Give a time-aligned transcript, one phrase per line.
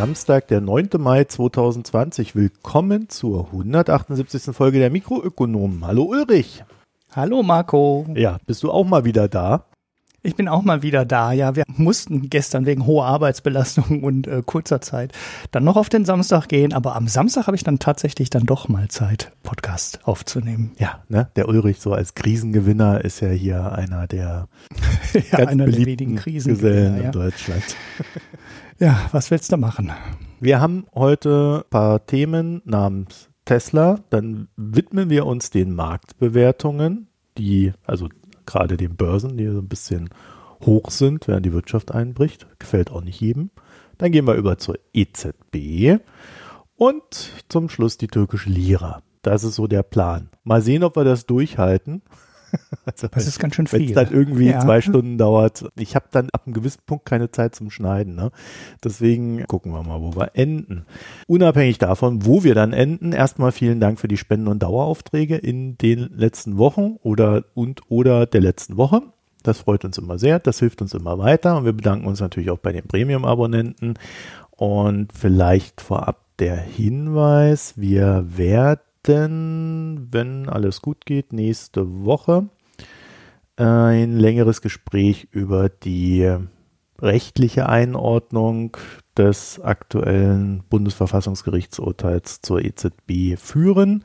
[0.00, 0.90] Samstag, der 9.
[0.98, 2.36] Mai 2020.
[2.36, 4.54] Willkommen zur 178.
[4.54, 5.86] Folge der Mikroökonomen.
[5.86, 6.62] Hallo Ulrich.
[7.12, 8.04] Hallo Marco.
[8.14, 9.64] Ja, bist du auch mal wieder da?
[10.22, 11.32] Ich bin auch mal wieder da.
[11.32, 15.12] Ja, wir mussten gestern wegen hoher Arbeitsbelastung und äh, kurzer Zeit
[15.50, 18.68] dann noch auf den Samstag gehen, aber am Samstag habe ich dann tatsächlich dann doch
[18.68, 20.72] mal Zeit, Podcast aufzunehmen.
[20.78, 21.30] Ja, ne?
[21.36, 24.48] Der Ulrich so als Krisengewinner ist ja hier einer der
[25.14, 26.96] ja, ganz einer der wenigen Gesellen Krisengewinner.
[26.98, 27.10] in Ja.
[27.12, 27.64] Deutschland.
[28.78, 29.92] ja, was willst du machen?
[30.40, 34.00] Wir haben heute ein paar Themen namens Tesla.
[34.10, 38.08] Dann widmen wir uns den Marktbewertungen, die, also
[38.44, 40.10] gerade den Börsen, die so ein bisschen
[40.64, 42.46] hoch sind, während die Wirtschaft einbricht.
[42.58, 43.50] Gefällt auch nicht jedem.
[43.98, 46.00] Dann gehen wir über zur EZB
[46.76, 49.02] und zum Schluss die türkische Lira.
[49.22, 50.28] Das ist so der Plan.
[50.44, 52.02] Mal sehen, ob wir das durchhalten.
[52.86, 53.94] Also, Das ist ganz schön wenn es viel.
[53.94, 54.60] dann irgendwie Ja.
[54.60, 55.64] zwei Stunden dauert.
[55.76, 58.14] Ich habe dann ab einem gewissen Punkt keine Zeit zum Schneiden.
[58.14, 58.30] Ne?
[58.84, 60.86] Deswegen gucken wir mal, wo wir enden.
[61.26, 65.76] Unabhängig davon, wo wir dann enden, erstmal vielen Dank für die Spenden- und Daueraufträge in
[65.78, 69.02] den letzten Wochen oder und oder der letzten Woche.
[69.42, 72.50] Das freut uns immer sehr, das hilft uns immer weiter und wir bedanken uns natürlich
[72.50, 73.94] auch bei den Premium-Abonnenten.
[74.50, 82.48] Und vielleicht vorab der Hinweis, wir werden, wenn alles gut geht, nächste Woche
[83.56, 86.30] ein längeres Gespräch über die
[87.00, 88.76] rechtliche Einordnung
[89.16, 94.04] des aktuellen Bundesverfassungsgerichtsurteils zur EZB führen.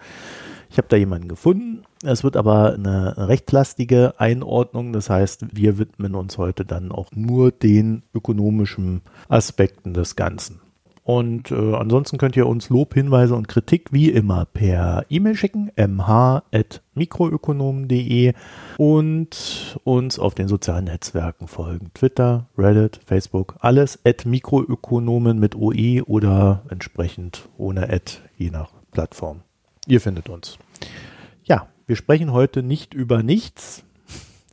[0.69, 1.83] Ich habe da jemanden gefunden.
[2.03, 4.94] Es wird aber eine rechtlastige Einordnung.
[4.94, 10.61] Das heißt, wir widmen uns heute dann auch nur den ökonomischen Aspekten des Ganzen.
[11.11, 15.69] Und äh, ansonsten könnt ihr uns Lob, Hinweise und Kritik wie immer per E-Mail schicken,
[15.75, 18.31] mh.mikroökonomen.de
[18.77, 21.91] und uns auf den sozialen Netzwerken folgen.
[21.95, 29.41] Twitter, Reddit, Facebook, alles at Mikroökonomen mit OE oder entsprechend ohne Ad, je nach Plattform.
[29.88, 30.57] Ihr findet uns.
[31.43, 33.83] Ja, wir sprechen heute nicht über nichts.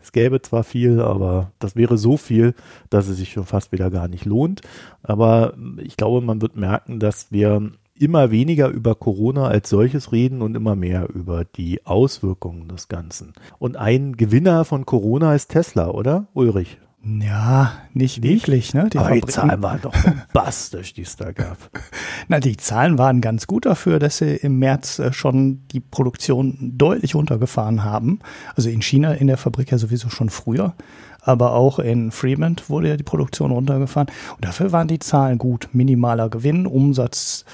[0.08, 2.54] Es gäbe zwar viel, aber das wäre so viel,
[2.88, 4.62] dass es sich schon fast wieder gar nicht lohnt.
[5.02, 10.40] Aber ich glaube, man wird merken, dass wir immer weniger über Corona als solches reden
[10.40, 13.34] und immer mehr über die Auswirkungen des Ganzen.
[13.58, 16.28] Und ein Gewinner von Corona ist Tesla, oder?
[16.32, 16.78] Ulrich.
[17.04, 18.74] Ja, nicht, wirklich.
[18.74, 18.80] Ne?
[18.82, 21.56] Aber die Fabriken- Zahlen waren doch bombastisch, die es da gab.
[22.28, 26.72] Na, die Zahlen waren ganz gut dafür, dass sie im März äh, schon die Produktion
[26.76, 28.18] deutlich runtergefahren haben.
[28.56, 30.74] Also in China in der Fabrik ja sowieso schon früher,
[31.20, 34.08] aber auch in Fremont wurde ja die Produktion runtergefahren.
[34.34, 35.68] Und dafür waren die Zahlen gut.
[35.72, 37.44] Minimaler Gewinn, Umsatz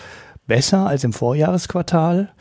[0.47, 2.33] besser als im Vorjahresquartal.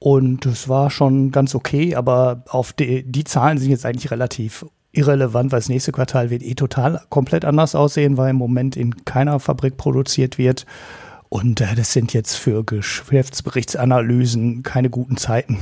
[0.00, 4.64] Und es war schon ganz okay, aber auf die, die Zahlen sind jetzt eigentlich relativ
[4.92, 9.04] irrelevant, weil das nächste Quartal wird eh total komplett anders aussehen, weil im Moment in
[9.04, 10.66] keiner Fabrik produziert wird.
[11.28, 15.58] Und äh, das sind jetzt für Geschäftsberichtsanalysen keine guten Zeiten.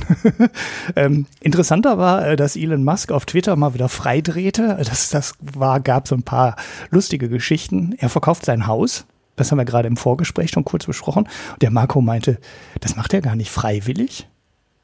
[0.95, 4.77] ähm, interessanter war, äh, dass Elon Musk auf Twitter mal wieder freidrehte.
[4.85, 6.55] Das, das war, gab so ein paar
[6.89, 7.95] lustige Geschichten.
[7.97, 9.05] Er verkauft sein Haus.
[9.35, 11.27] Das haben wir gerade im Vorgespräch schon kurz besprochen.
[11.53, 12.39] Und der Marco meinte,
[12.79, 14.27] das macht er gar nicht freiwillig,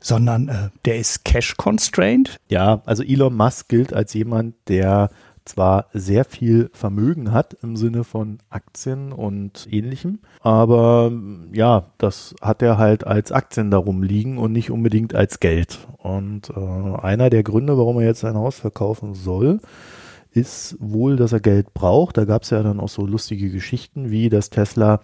[0.03, 2.37] sondern äh, der ist cash-constrained.
[2.49, 5.09] Ja, also Elon Musk gilt als jemand, der
[5.45, 11.11] zwar sehr viel Vermögen hat im Sinne von Aktien und ähnlichem, aber
[11.51, 15.79] ja, das hat er halt als Aktien darum liegen und nicht unbedingt als Geld.
[15.97, 19.59] Und äh, einer der Gründe, warum er jetzt sein Haus verkaufen soll,
[20.33, 22.17] ist wohl, dass er Geld braucht.
[22.17, 24.99] Da gab es ja dann auch so lustige Geschichten, wie dass Tesla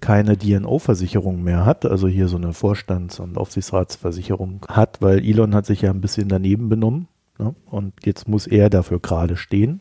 [0.00, 5.66] keine DNO-Versicherung mehr hat, also hier so eine Vorstands- und Aufsichtsratsversicherung hat, weil Elon hat
[5.66, 7.08] sich ja ein bisschen daneben benommen.
[7.38, 7.54] Ne?
[7.66, 9.80] Und jetzt muss er dafür gerade stehen.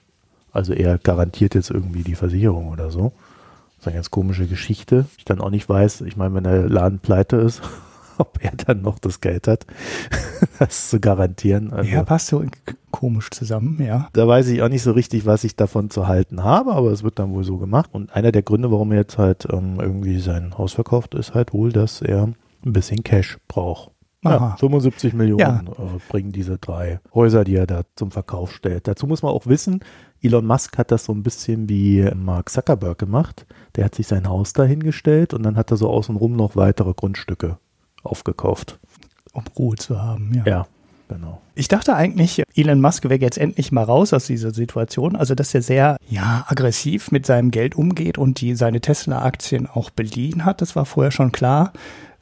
[0.51, 3.11] Also er garantiert jetzt irgendwie die Versicherung oder so.
[3.75, 5.05] Das ist eine ganz komische Geschichte.
[5.17, 7.61] Ich dann auch nicht weiß, ich meine, wenn der Laden pleite ist,
[8.17, 9.65] ob er dann noch das Geld hat,
[10.59, 11.71] das zu garantieren.
[11.73, 12.43] Also, Ja, passt so
[12.91, 14.07] komisch zusammen, ja.
[14.13, 17.03] da weiß ich auch nicht so richtig, was ich davon zu halten habe, aber es
[17.03, 17.89] wird dann wohl so gemacht.
[17.93, 21.53] Und einer der Gründe, warum er jetzt halt ähm, irgendwie sein Haus verkauft, ist halt
[21.53, 23.91] wohl, dass er ein bisschen Cash braucht.
[24.23, 24.55] Ja, Aha.
[24.57, 25.59] 75 Millionen Ja.
[25.77, 28.87] äh, bringen diese drei Häuser, die er da zum Verkauf stellt.
[28.87, 29.81] Dazu muss man auch wissen,
[30.19, 33.45] Elon Musk hat das so ein bisschen wie Mark Zuckerberg gemacht.
[33.75, 37.59] Der hat sich sein Haus dahingestellt und dann hat er so außenrum noch weitere Grundstücke
[38.05, 38.79] aufgekauft.
[39.33, 40.43] Um Ruhe zu haben, ja.
[40.45, 40.67] Ja,
[41.09, 41.41] genau.
[41.55, 45.15] Ich dachte eigentlich, Elon Musk wäre jetzt endlich mal raus aus dieser Situation.
[45.15, 49.89] Also, dass er sehr, ja, aggressiv mit seinem Geld umgeht und die seine Tesla-Aktien auch
[49.89, 50.61] beliehen hat.
[50.61, 51.73] Das war vorher schon klar,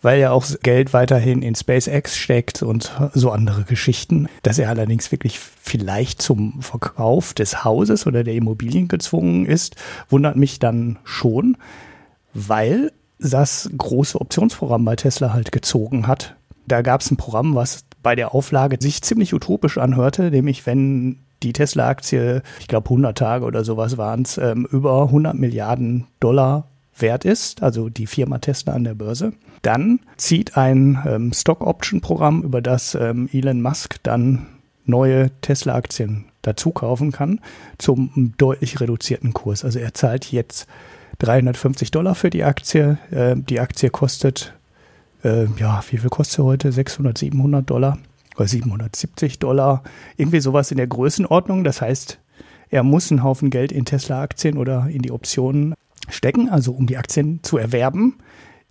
[0.01, 4.27] weil er auch Geld weiterhin in SpaceX steckt und so andere Geschichten.
[4.41, 9.75] Dass er allerdings wirklich vielleicht zum Verkauf des Hauses oder der Immobilien gezwungen ist,
[10.09, 11.57] wundert mich dann schon.
[12.33, 12.91] weil
[13.31, 16.35] das große Optionsprogramm bei Tesla halt gezogen hat.
[16.67, 21.19] Da gab es ein Programm, was bei der Auflage sich ziemlich utopisch anhörte, nämlich wenn
[21.41, 26.67] die Tesla-Aktie, ich glaube 100 Tage oder sowas waren es, ähm, über 100 Milliarden Dollar
[26.97, 32.61] wert ist, also die Firma Tesla an der Börse, dann zieht ein ähm, Stock-Option-Programm, über
[32.61, 34.45] das ähm, Elon Musk dann
[34.85, 37.39] neue Tesla-Aktien dazu kaufen kann,
[37.77, 39.63] zum deutlich reduzierten Kurs.
[39.63, 40.67] Also er zahlt jetzt
[41.23, 42.97] 350 Dollar für die Aktie.
[43.11, 44.53] Äh, die Aktie kostet,
[45.23, 46.71] äh, ja, wie viel kostet sie heute?
[46.71, 47.97] 600, 700 Dollar
[48.35, 49.83] oder 770 Dollar.
[50.17, 51.63] Irgendwie sowas in der Größenordnung.
[51.63, 52.19] Das heißt,
[52.69, 55.75] er muss einen Haufen Geld in Tesla-Aktien oder in die Optionen
[56.09, 58.17] stecken, also um die Aktien zu erwerben.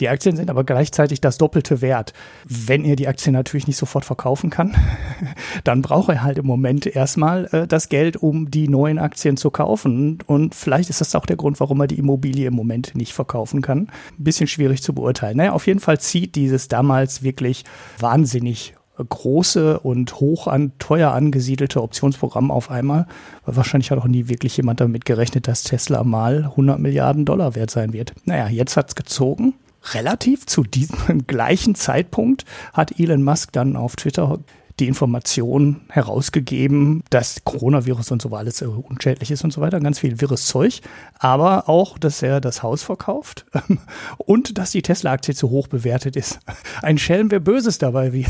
[0.03, 2.13] Die Aktien sind aber gleichzeitig das doppelte Wert.
[2.45, 4.75] Wenn er die Aktien natürlich nicht sofort verkaufen kann,
[5.65, 9.53] dann braucht er halt im Moment erstmal äh, das Geld, um die neuen Aktien zu
[9.53, 10.19] kaufen.
[10.27, 13.63] Und vielleicht ist das auch der Grund, warum er die Immobilie im Moment nicht verkaufen
[13.63, 13.93] kann.
[14.19, 15.37] Ein bisschen schwierig zu beurteilen.
[15.37, 17.65] Naja, auf jeden Fall zieht dieses damals wirklich
[18.01, 23.07] wahnsinnig große und hoch an teuer angesiedelte Optionsprogramm auf einmal.
[23.45, 27.55] Weil wahrscheinlich hat auch nie wirklich jemand damit gerechnet, dass Tesla mal 100 Milliarden Dollar
[27.55, 28.15] wert sein wird.
[28.25, 29.55] Naja, jetzt hat's gezogen
[29.93, 34.39] relativ zu diesem gleichen Zeitpunkt hat Elon Musk dann auf Twitter
[34.81, 40.21] die Information herausgegeben, dass Coronavirus und so alles unschädlich ist und so weiter, ganz viel
[40.21, 40.81] wirres Zeug,
[41.19, 43.47] aber auch, dass er das Haus verkauft
[44.19, 46.41] und dass die Tesla-Aktie zu hoch bewertet ist.
[46.83, 48.27] Ein Schelm, wer Böses dabei wie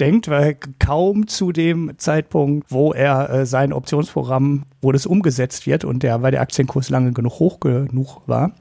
[0.00, 5.84] denkt, weil kaum zu dem Zeitpunkt, wo er äh, sein Optionsprogramm, wo das umgesetzt wird
[5.84, 8.52] und der, weil der Aktienkurs lange genug hoch genug war,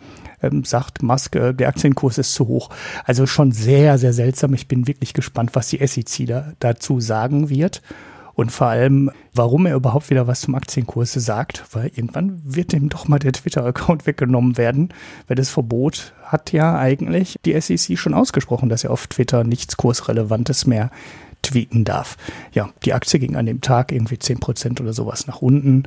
[0.41, 2.69] ähm, sagt Musk, äh, der Aktienkurs ist zu hoch.
[3.05, 4.53] Also schon sehr, sehr seltsam.
[4.53, 7.81] Ich bin wirklich gespannt, was die SEC da, dazu sagen wird.
[8.35, 12.89] Und vor allem, warum er überhaupt wieder was zum Aktienkurs sagt, weil irgendwann wird ihm
[12.89, 14.89] doch mal der Twitter-Account weggenommen werden,
[15.27, 19.77] weil das Verbot hat ja eigentlich die SEC schon ausgesprochen, dass er auf Twitter nichts
[19.77, 20.89] Kursrelevantes mehr
[21.43, 22.17] tweeten darf.
[22.53, 25.83] Ja, die Aktie ging an dem Tag irgendwie 10% oder sowas nach unten.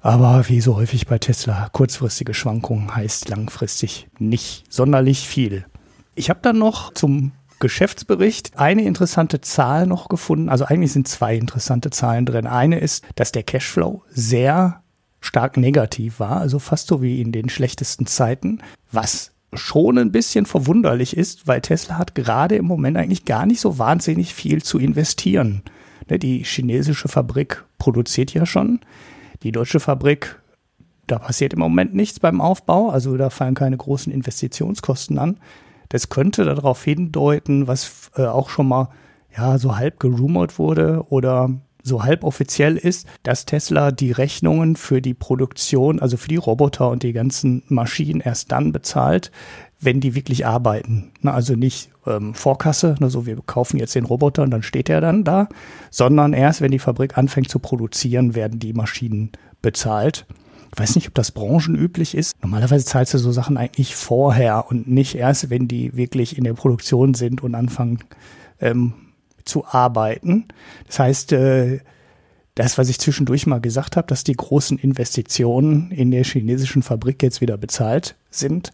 [0.00, 5.66] Aber wie so häufig bei Tesla, kurzfristige Schwankungen heißt langfristig nicht sonderlich viel.
[6.14, 10.48] Ich habe dann noch zum Geschäftsbericht eine interessante Zahl noch gefunden.
[10.48, 12.46] Also eigentlich sind zwei interessante Zahlen drin.
[12.46, 14.82] Eine ist, dass der Cashflow sehr
[15.20, 18.60] stark negativ war, also fast so wie in den schlechtesten Zeiten,
[18.92, 23.60] was schon ein bisschen verwunderlich ist, weil Tesla hat gerade im Moment eigentlich gar nicht
[23.60, 25.62] so wahnsinnig viel zu investieren.
[26.08, 28.80] Ne, die chinesische Fabrik produziert ja schon.
[29.42, 30.40] Die deutsche Fabrik,
[31.06, 35.38] da passiert im Moment nichts beim Aufbau, also da fallen keine großen Investitionskosten an.
[35.88, 38.88] Das könnte darauf hindeuten, was äh, auch schon mal
[39.36, 41.50] ja so halb gerumort wurde oder
[41.84, 46.88] so halb offiziell ist, dass Tesla die Rechnungen für die Produktion, also für die Roboter
[46.88, 49.30] und die ganzen Maschinen erst dann bezahlt,
[49.80, 51.12] wenn die wirklich arbeiten.
[51.22, 55.02] Also nicht ähm, Vorkasse, ne, so wir kaufen jetzt den Roboter und dann steht er
[55.02, 55.48] dann da,
[55.90, 60.26] sondern erst, wenn die Fabrik anfängt zu produzieren, werden die Maschinen bezahlt.
[60.74, 62.34] Ich weiß nicht, ob das branchenüblich ist.
[62.42, 66.54] Normalerweise zahlst du so Sachen eigentlich vorher und nicht erst, wenn die wirklich in der
[66.54, 68.00] Produktion sind und anfangen
[68.60, 68.94] ähm,
[69.44, 70.48] zu arbeiten.
[70.86, 71.80] Das heißt, äh,
[72.54, 77.22] das, was ich zwischendurch mal gesagt habe, dass die großen Investitionen in der chinesischen Fabrik
[77.22, 78.70] jetzt wieder bezahlt sind,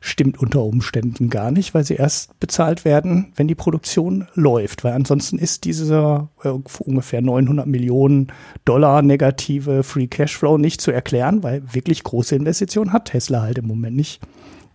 [0.00, 4.84] stimmt unter Umständen gar nicht, weil sie erst bezahlt werden, wenn die Produktion läuft.
[4.84, 8.30] Weil ansonsten ist dieser äh, ungefähr 900 Millionen
[8.66, 13.66] Dollar negative Free Cashflow nicht zu erklären, weil wirklich große Investitionen hat Tesla halt im
[13.66, 14.20] Moment nicht.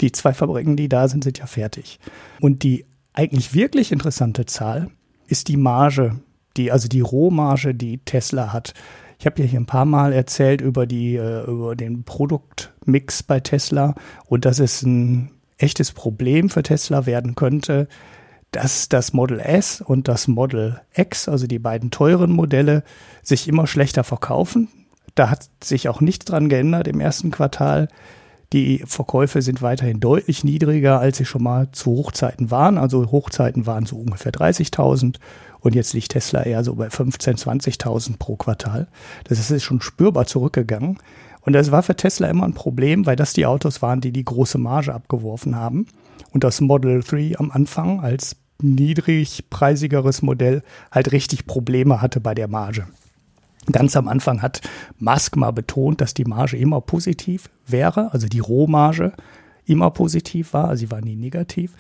[0.01, 2.00] Die zwei Fabriken, die da sind, sind ja fertig.
[2.39, 4.89] Und die eigentlich wirklich interessante Zahl
[5.29, 6.19] ist die Marge,
[6.57, 8.74] die, also die Rohmarge, die Tesla hat.
[9.19, 13.39] Ich habe ja hier ein paar Mal erzählt über die, äh, über den Produktmix bei
[13.39, 13.95] Tesla
[14.25, 17.88] und dass es ein echtes Problem für Tesla werden könnte,
[18.51, 22.83] dass das Model S und das Model X, also die beiden teuren Modelle,
[23.21, 24.69] sich immer schlechter verkaufen.
[25.15, 27.89] Da hat sich auch nichts dran geändert im ersten Quartal.
[28.51, 32.79] Die Verkäufe sind weiterhin deutlich niedriger, als sie schon mal zu Hochzeiten waren.
[32.79, 35.17] Also Hochzeiten waren so ungefähr 30.000
[35.59, 38.87] und jetzt liegt Tesla eher so bei 15.000, 20.000 pro Quartal.
[39.25, 40.97] Das ist schon spürbar zurückgegangen.
[41.41, 44.25] Und das war für Tesla immer ein Problem, weil das die Autos waren, die die
[44.25, 45.85] große Marge abgeworfen haben.
[46.31, 52.47] Und das Model 3 am Anfang als niedrigpreisigeres Modell halt richtig Probleme hatte bei der
[52.47, 52.87] Marge.
[53.71, 54.61] Ganz am Anfang hat
[54.97, 59.13] Musk mal betont, dass die Marge immer positiv wäre, also die Rohmarge
[59.65, 61.73] immer positiv war, also sie war nie negativ.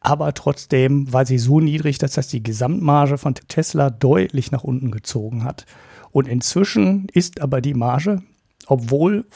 [0.00, 4.90] Aber trotzdem war sie so niedrig, dass das die Gesamtmarge von Tesla deutlich nach unten
[4.90, 5.66] gezogen hat.
[6.10, 8.22] Und inzwischen ist aber die Marge,
[8.66, 9.26] obwohl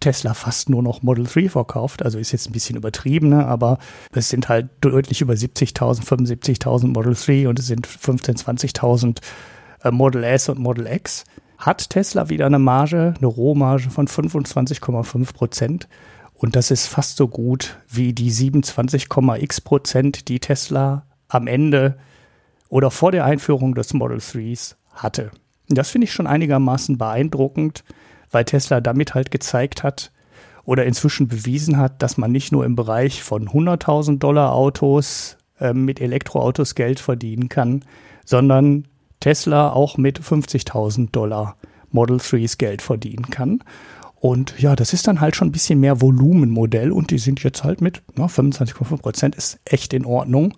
[0.00, 2.02] Tesla fast nur noch Model 3 verkauft.
[2.02, 3.46] Also ist jetzt ein bisschen übertrieben, ne?
[3.46, 3.78] aber
[4.12, 8.44] es sind halt deutlich über 70.000, 75.000 Model 3 und es sind 15.000,
[8.76, 9.20] 20.000 äh,
[9.90, 11.24] Model S und Model X.
[11.58, 15.88] Hat Tesla wieder eine Marge, eine Rohmarge von 25,5 Prozent.
[16.34, 21.96] Und das ist fast so gut wie die 27,x Prozent, die Tesla am Ende
[22.68, 25.30] oder vor der Einführung des Model 3s hatte.
[25.68, 27.84] Das finde ich schon einigermaßen beeindruckend,
[28.30, 30.12] weil Tesla damit halt gezeigt hat
[30.64, 35.72] oder inzwischen bewiesen hat, dass man nicht nur im Bereich von 100.000 Dollar Autos äh,
[35.72, 37.84] mit Elektroautos Geld verdienen kann,
[38.24, 38.88] sondern
[39.24, 41.56] Tesla auch mit 50.000 Dollar
[41.90, 43.64] Model 3s Geld verdienen kann.
[44.16, 47.64] Und ja, das ist dann halt schon ein bisschen mehr Volumenmodell und die sind jetzt
[47.64, 50.52] halt mit ne, 25,5 Prozent ist echt in Ordnung.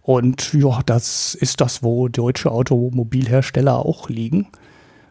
[0.00, 4.46] Und ja, das ist das, wo deutsche Automobilhersteller auch liegen.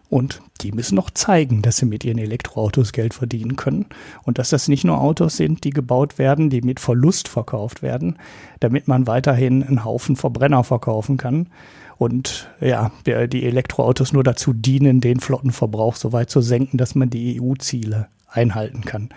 [0.09, 3.85] Und die müssen noch zeigen, dass sie mit ihren Elektroautos Geld verdienen können.
[4.23, 8.17] Und dass das nicht nur Autos sind, die gebaut werden, die mit Verlust verkauft werden,
[8.61, 11.49] damit man weiterhin einen Haufen Verbrenner verkaufen kann.
[11.97, 17.09] Und ja, die Elektroautos nur dazu dienen, den Flottenverbrauch so weit zu senken, dass man
[17.09, 19.09] die EU-Ziele einhalten kann.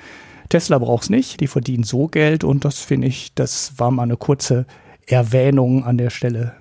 [0.48, 4.04] Tesla braucht es nicht, die verdienen so Geld und das finde ich, das war mal
[4.04, 4.66] eine kurze
[5.06, 6.54] Erwähnung an der Stelle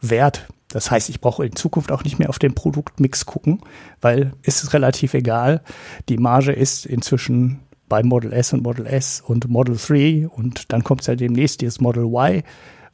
[0.00, 0.48] wert.
[0.68, 3.60] Das heißt, ich brauche in Zukunft auch nicht mehr auf den Produktmix gucken,
[4.00, 5.60] weil es ist relativ egal.
[6.08, 10.82] Die Marge ist inzwischen bei Model S und Model S und Model 3 und dann
[10.82, 12.42] kommt es ja demnächst dieses Model Y,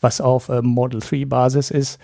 [0.00, 2.00] was auf ähm, Model 3 Basis ist,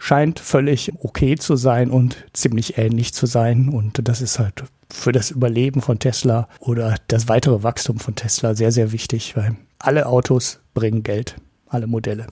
[0.00, 5.12] scheint völlig okay zu sein und ziemlich ähnlich zu sein und das ist halt für
[5.12, 10.06] das Überleben von Tesla oder das weitere Wachstum von Tesla sehr, sehr wichtig, weil alle
[10.06, 11.36] Autos bringen Geld
[11.68, 12.26] alle Modelle.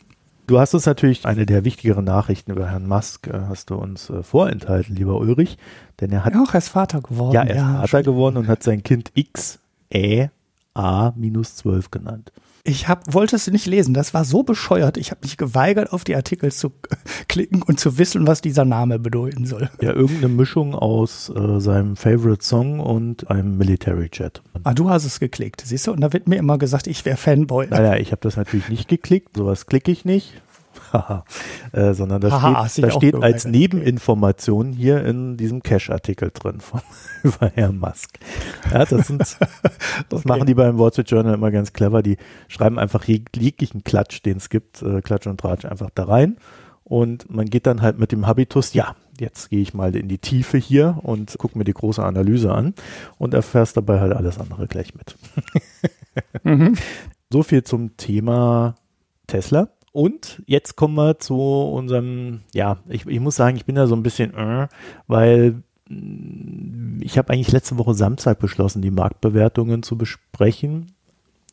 [0.46, 4.08] Du hast uns natürlich eine der wichtigeren Nachrichten über Herrn Musk, äh, hast du uns
[4.08, 5.58] äh, vorenthalten, lieber Ulrich,
[6.00, 6.34] denn er hat.
[6.34, 7.34] Ja, auch ist Vater geworden.
[7.34, 9.58] Ja, er ist ja, Vater geworden und hat sein Kind X,
[9.92, 10.30] Ä,
[10.72, 12.32] A-12 genannt.
[12.64, 13.94] Ich hab, wollte es nicht lesen.
[13.94, 14.96] Das war so bescheuert.
[14.96, 16.72] Ich habe mich geweigert, auf die Artikel zu
[17.28, 19.70] klicken und zu wissen, was dieser Name bedeuten soll.
[19.80, 24.42] Ja, irgendeine Mischung aus äh, seinem Favorite Song und einem Military Jet.
[24.64, 25.92] Ah, du hast es geklickt, siehst du?
[25.92, 27.68] Und da wird mir immer gesagt, ich wäre Fanboy.
[27.68, 29.36] Naja, ich habe das natürlich nicht geklickt.
[29.36, 30.34] Sowas klicke ich nicht.
[31.72, 36.80] äh, sondern das Haha, steht, da steht als Nebeninformation hier in diesem Cache-Artikel drin von
[37.22, 38.18] über Herrn Musk.
[38.72, 39.38] Ja, das, sind, das
[40.10, 40.28] okay.
[40.28, 42.02] machen die beim Wall Street Journal immer ganz clever.
[42.02, 42.16] Die
[42.48, 46.36] schreiben einfach jeglichen Klatsch, den es gibt, äh, Klatsch und Tratsch einfach da rein.
[46.84, 50.18] Und man geht dann halt mit dem Habitus, ja, jetzt gehe ich mal in die
[50.18, 52.74] Tiefe hier und gucke mir die große Analyse an
[53.18, 55.16] und erfährst dabei halt alles andere gleich mit.
[56.44, 56.74] mhm.
[57.30, 58.74] So viel zum Thema
[59.26, 59.68] Tesla.
[59.98, 63.96] Und jetzt kommen wir zu unserem, ja, ich, ich muss sagen, ich bin da so
[63.96, 64.68] ein bisschen, äh,
[65.08, 70.92] weil mm, ich habe eigentlich letzte Woche Samstag beschlossen, die Marktbewertungen zu besprechen.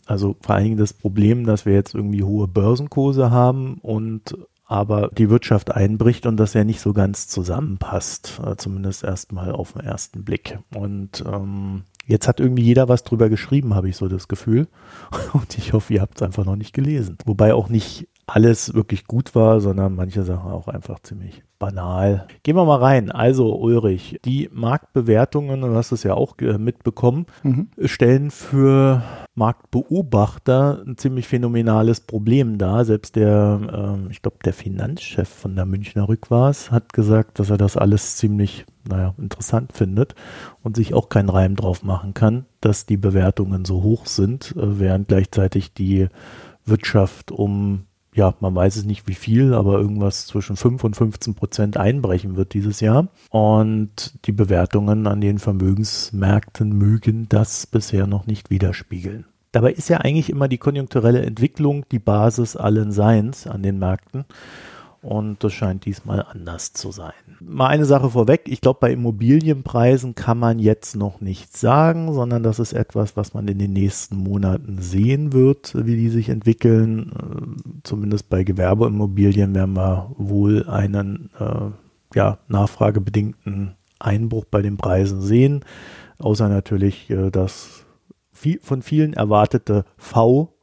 [0.05, 4.37] Also vor allen Dingen das Problem, dass wir jetzt irgendwie hohe Börsenkurse haben und
[4.67, 9.73] aber die Wirtschaft einbricht und das ja nicht so ganz zusammenpasst, äh, zumindest erstmal auf
[9.73, 10.59] den ersten Blick.
[10.71, 14.67] Und ähm, jetzt hat irgendwie jeder was drüber geschrieben, habe ich so das Gefühl.
[15.33, 17.17] Und ich hoffe, ihr habt es einfach noch nicht gelesen.
[17.25, 22.27] Wobei auch nicht alles wirklich gut war, sondern manche Sachen auch einfach ziemlich banal.
[22.43, 23.11] Gehen wir mal rein.
[23.11, 27.69] Also Ulrich, die Marktbewertungen, du hast es ja auch mitbekommen, mhm.
[27.83, 29.03] stellen für
[29.35, 32.83] Marktbeobachter ein ziemlich phänomenales Problem dar.
[32.83, 37.57] Selbst der, äh, ich glaube, der Finanzchef von der Münchner Rück hat gesagt, dass er
[37.57, 40.15] das alles ziemlich, naja, interessant findet
[40.63, 44.79] und sich auch keinen Reim drauf machen kann, dass die Bewertungen so hoch sind, äh,
[44.79, 46.07] während gleichzeitig die
[46.65, 51.35] Wirtschaft um ja, man weiß es nicht wie viel, aber irgendwas zwischen 5 und 15
[51.35, 53.09] Prozent einbrechen wird dieses Jahr.
[53.29, 59.25] Und die Bewertungen an den Vermögensmärkten mögen das bisher noch nicht widerspiegeln.
[59.51, 64.25] Dabei ist ja eigentlich immer die konjunkturelle Entwicklung die Basis allen Seins an den Märkten.
[65.05, 67.13] Und das scheint diesmal anders zu sein.
[67.39, 68.45] Mal eine Sache vorweg.
[68.45, 73.35] Ich glaube, bei Immobilienpreisen kann man jetzt noch nichts sagen, sondern das ist etwas, was
[73.35, 77.11] man in den nächsten Monaten sehen wird, wie die sich entwickeln.
[77.11, 85.21] Äh, zumindest bei Gewerbeimmobilien werden wir wohl einen äh, ja, nachfragebedingten Einbruch bei den Preisen
[85.21, 85.63] sehen.
[86.17, 87.85] Außer natürlich äh, das
[88.31, 90.54] viel, von vielen erwartete V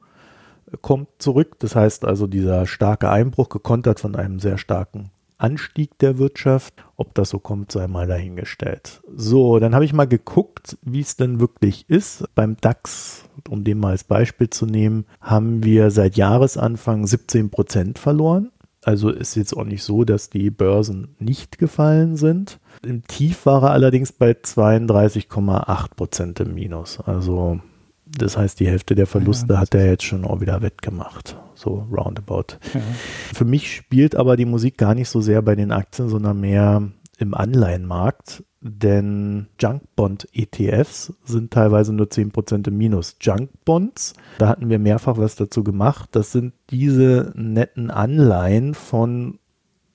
[0.80, 1.56] kommt zurück.
[1.58, 5.10] Das heißt also dieser starke Einbruch gekontert von einem sehr starken
[5.42, 6.84] Anstieg der Wirtschaft.
[6.96, 9.02] Ob das so kommt, sei mal dahingestellt.
[9.14, 12.24] So, dann habe ich mal geguckt, wie es denn wirklich ist.
[12.34, 17.98] Beim DAX, um den mal als Beispiel zu nehmen, haben wir seit Jahresanfang 17 Prozent
[17.98, 18.50] verloren.
[18.84, 22.58] Also ist jetzt auch nicht so, dass die Börsen nicht gefallen sind.
[22.84, 26.98] Im Tief war er allerdings bei 32,8 Prozent im Minus.
[27.00, 27.60] Also
[28.18, 31.36] das heißt, die Hälfte der Verluste ja, hat er jetzt schon auch wieder wettgemacht.
[31.54, 32.58] So roundabout.
[32.74, 32.80] Ja.
[33.34, 36.82] Für mich spielt aber die Musik gar nicht so sehr bei den Aktien, sondern mehr
[37.18, 38.44] im Anleihenmarkt.
[38.60, 43.16] Denn Junkbond-ETFs sind teilweise nur 10% im Minus.
[43.20, 46.10] Junkbonds, da hatten wir mehrfach was dazu gemacht.
[46.12, 49.40] Das sind diese netten Anleihen von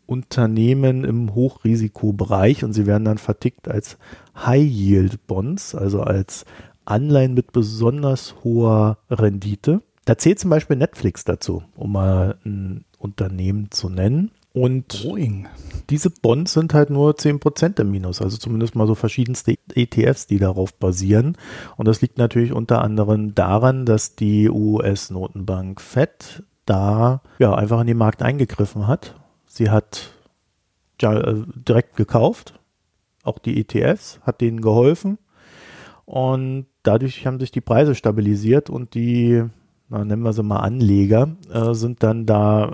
[0.05, 3.97] Unternehmen im Hochrisikobereich und sie werden dann vertickt als
[4.37, 6.45] High-Yield-Bonds, also als
[6.87, 9.81] Anleihen mit besonders hoher Rendite.
[10.05, 14.31] Da zählt zum Beispiel Netflix dazu, um mal ein Unternehmen zu nennen.
[14.53, 15.47] Und Boeing.
[15.89, 20.39] diese Bonds sind halt nur 10% im Minus, also zumindest mal so verschiedenste ETFs, die
[20.39, 21.37] darauf basieren.
[21.75, 27.87] Und das liegt natürlich unter anderem daran, dass die US-Notenbank Fed da ja einfach in
[27.87, 29.13] den Markt eingegriffen hat.
[29.45, 30.11] Sie hat
[31.01, 32.59] äh, direkt gekauft,
[33.23, 35.19] auch die ETFs, hat denen geholfen.
[36.07, 39.43] Und dadurch haben sich die Preise stabilisiert und die
[39.89, 42.73] na, nennen wir sie mal Anleger, äh, sind dann da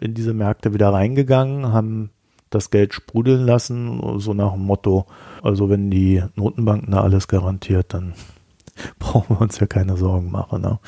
[0.00, 2.10] in diese Märkte wieder reingegangen, haben
[2.50, 5.06] das Geld sprudeln lassen, so nach dem Motto,
[5.42, 8.14] also wenn die Notenbanken da alles garantiert, dann
[8.98, 10.62] brauchen wir uns ja keine Sorgen machen.
[10.62, 10.78] Ne?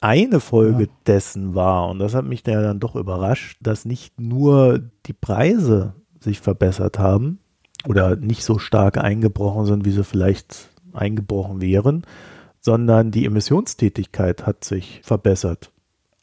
[0.00, 0.90] Eine Folge ja.
[1.06, 5.94] dessen war, und das hat mich da dann doch überrascht, dass nicht nur die Preise
[6.20, 7.38] sich verbessert haben
[7.86, 12.02] oder nicht so stark eingebrochen sind, wie sie vielleicht eingebrochen wären,
[12.60, 15.70] sondern die Emissionstätigkeit hat sich verbessert.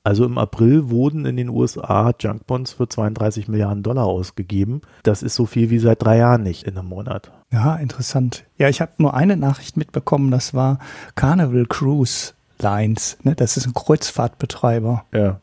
[0.06, 4.82] Also im April wurden in den USA Junkbonds für 32 Milliarden Dollar ausgegeben.
[5.04, 7.32] Das ist so viel wie seit drei Jahren nicht in einem Monat.
[7.52, 8.44] Ja, interessant.
[8.58, 10.80] Ja, ich habe nur eine Nachricht mitbekommen, das war
[11.16, 13.18] Carnival Cruise Lines.
[13.24, 13.36] Ne?
[13.36, 15.06] Das ist ein Kreuzfahrtbetreiber.
[15.14, 15.40] Ja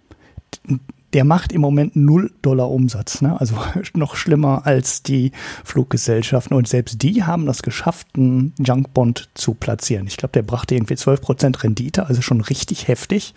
[1.12, 3.40] der macht im Moment null Dollar Umsatz, ne?
[3.40, 3.56] also
[3.94, 5.32] noch schlimmer als die
[5.64, 6.56] Fluggesellschaften.
[6.56, 10.06] Und selbst die haben das geschafft, einen Junkbond zu platzieren.
[10.06, 13.34] Ich glaube, der brachte irgendwie 12 Prozent Rendite, also schon richtig heftig.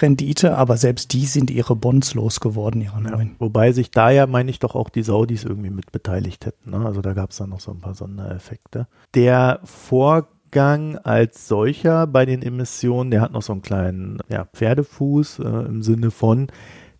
[0.00, 3.28] Rendite, aber selbst die sind ihre Bonds losgeworden, ihre neuen.
[3.28, 6.70] Ja, wobei sich da ja, meine ich, doch auch die Saudis irgendwie mit beteiligt hätten.
[6.70, 6.84] Ne?
[6.86, 8.86] Also da gab es dann noch so ein paar Sondereffekte.
[9.14, 15.40] Der Vorgang als solcher bei den Emissionen, der hat noch so einen kleinen ja, Pferdefuß
[15.40, 16.48] äh, im Sinne von,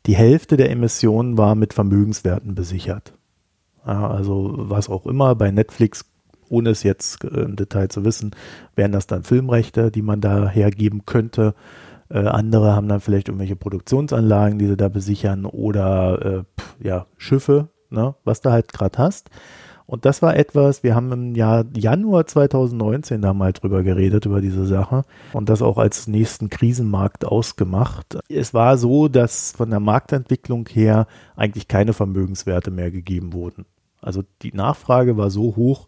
[0.07, 3.15] die Hälfte der Emissionen war mit Vermögenswerten besichert.
[3.85, 6.05] Also was auch immer bei Netflix,
[6.49, 8.33] ohne es jetzt äh, im Detail zu wissen,
[8.77, 11.55] wären das dann Filmrechte, die man da hergeben könnte.
[12.09, 16.45] Äh, andere haben dann vielleicht irgendwelche Produktionsanlagen, die sie da besichern oder
[16.81, 19.31] äh, ja, Schiffe, ne, was du halt gerade hast.
[19.87, 24.41] Und das war etwas, wir haben im Jahr Januar 2019 da mal drüber geredet, über
[24.41, 28.19] diese Sache und das auch als nächsten Krisenmarkt ausgemacht.
[28.29, 33.67] Es war so, dass von der Marktentwicklung her eigentlich keine Vermögenswerte mehr gegeben wurden.
[34.01, 35.87] Also die Nachfrage war so hoch,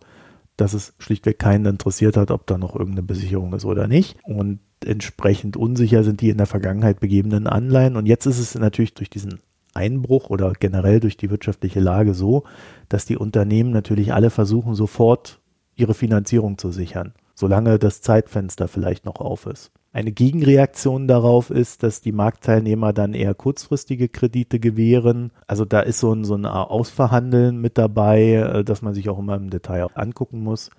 [0.57, 4.16] dass es schlichtweg keinen interessiert hat, ob da noch irgendeine Besicherung ist oder nicht.
[4.22, 7.96] Und entsprechend unsicher sind die in der Vergangenheit begebenen Anleihen.
[7.96, 9.40] Und jetzt ist es natürlich durch diesen
[9.74, 12.44] Einbruch oder generell durch die wirtschaftliche Lage so,
[12.88, 15.40] dass die Unternehmen natürlich alle versuchen, sofort
[15.76, 19.72] ihre Finanzierung zu sichern, solange das Zeitfenster vielleicht noch auf ist.
[19.94, 25.30] Eine Gegenreaktion darauf ist, dass die Marktteilnehmer dann eher kurzfristige Kredite gewähren.
[25.46, 29.20] Also da ist so ein, so ein Ausverhandeln mit dabei, äh, dass man sich auch
[29.20, 30.70] immer im Detail angucken muss.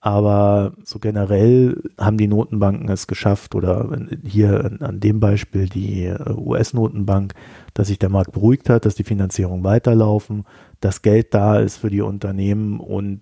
[0.00, 3.90] Aber so generell haben die Notenbanken es geschafft oder
[4.24, 7.34] hier an dem Beispiel die äh, US-Notenbank,
[7.74, 10.44] dass sich der Markt beruhigt hat, dass die Finanzierung weiterlaufen,
[10.80, 13.20] dass Geld da ist für die Unternehmen und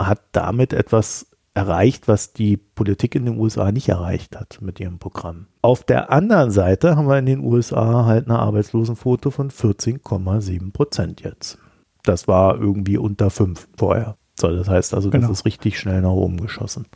[0.00, 4.98] hat damit etwas erreicht, was die Politik in den USA nicht erreicht hat mit ihrem
[4.98, 5.46] Programm.
[5.62, 11.22] Auf der anderen Seite haben wir in den USA halt eine Arbeitslosenquote von 14,7 Prozent
[11.22, 11.58] jetzt.
[12.02, 14.16] Das war irgendwie unter 5 vorher.
[14.38, 15.28] So, das heißt also, genau.
[15.28, 16.86] das ist richtig schnell nach oben geschossen.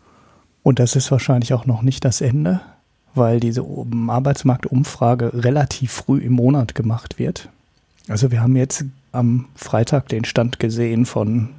[0.62, 2.61] Und das ist wahrscheinlich auch noch nicht das Ende,
[3.14, 3.64] weil diese
[4.09, 7.48] Arbeitsmarktumfrage relativ früh im Monat gemacht wird.
[8.09, 11.50] Also wir haben jetzt am Freitag den Stand gesehen von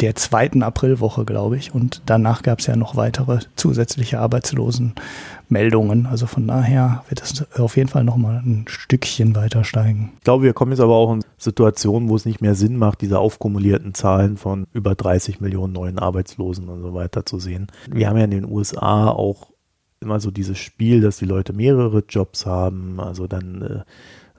[0.00, 1.74] der zweiten Aprilwoche, glaube ich.
[1.74, 6.06] Und danach gab es ja noch weitere zusätzliche Arbeitslosenmeldungen.
[6.06, 10.12] Also von daher wird es auf jeden Fall nochmal ein Stückchen weiter steigen.
[10.18, 13.02] Ich glaube, wir kommen jetzt aber auch in Situationen, wo es nicht mehr Sinn macht,
[13.02, 17.66] diese aufkumulierten Zahlen von über 30 Millionen neuen Arbeitslosen und so weiter zu sehen.
[17.90, 19.50] Wir haben ja in den USA auch
[20.00, 23.00] immer so dieses Spiel, dass die Leute mehrere Jobs haben.
[23.00, 23.80] Also dann äh,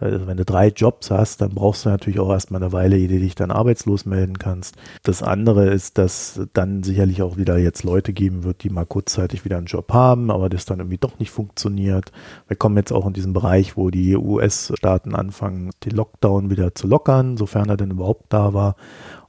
[0.02, 3.08] also wenn du drei Jobs hast, dann brauchst du natürlich auch erstmal eine Weile, ehe
[3.08, 4.76] du dich dann arbeitslos melden kannst.
[5.04, 9.46] Das andere ist, dass dann sicherlich auch wieder jetzt Leute geben wird, die mal kurzzeitig
[9.46, 12.12] wieder einen Job haben, aber das dann irgendwie doch nicht funktioniert.
[12.48, 16.88] Wir kommen jetzt auch in diesen Bereich, wo die US-Staaten anfangen, den Lockdown wieder zu
[16.88, 18.76] lockern, sofern er denn überhaupt da war.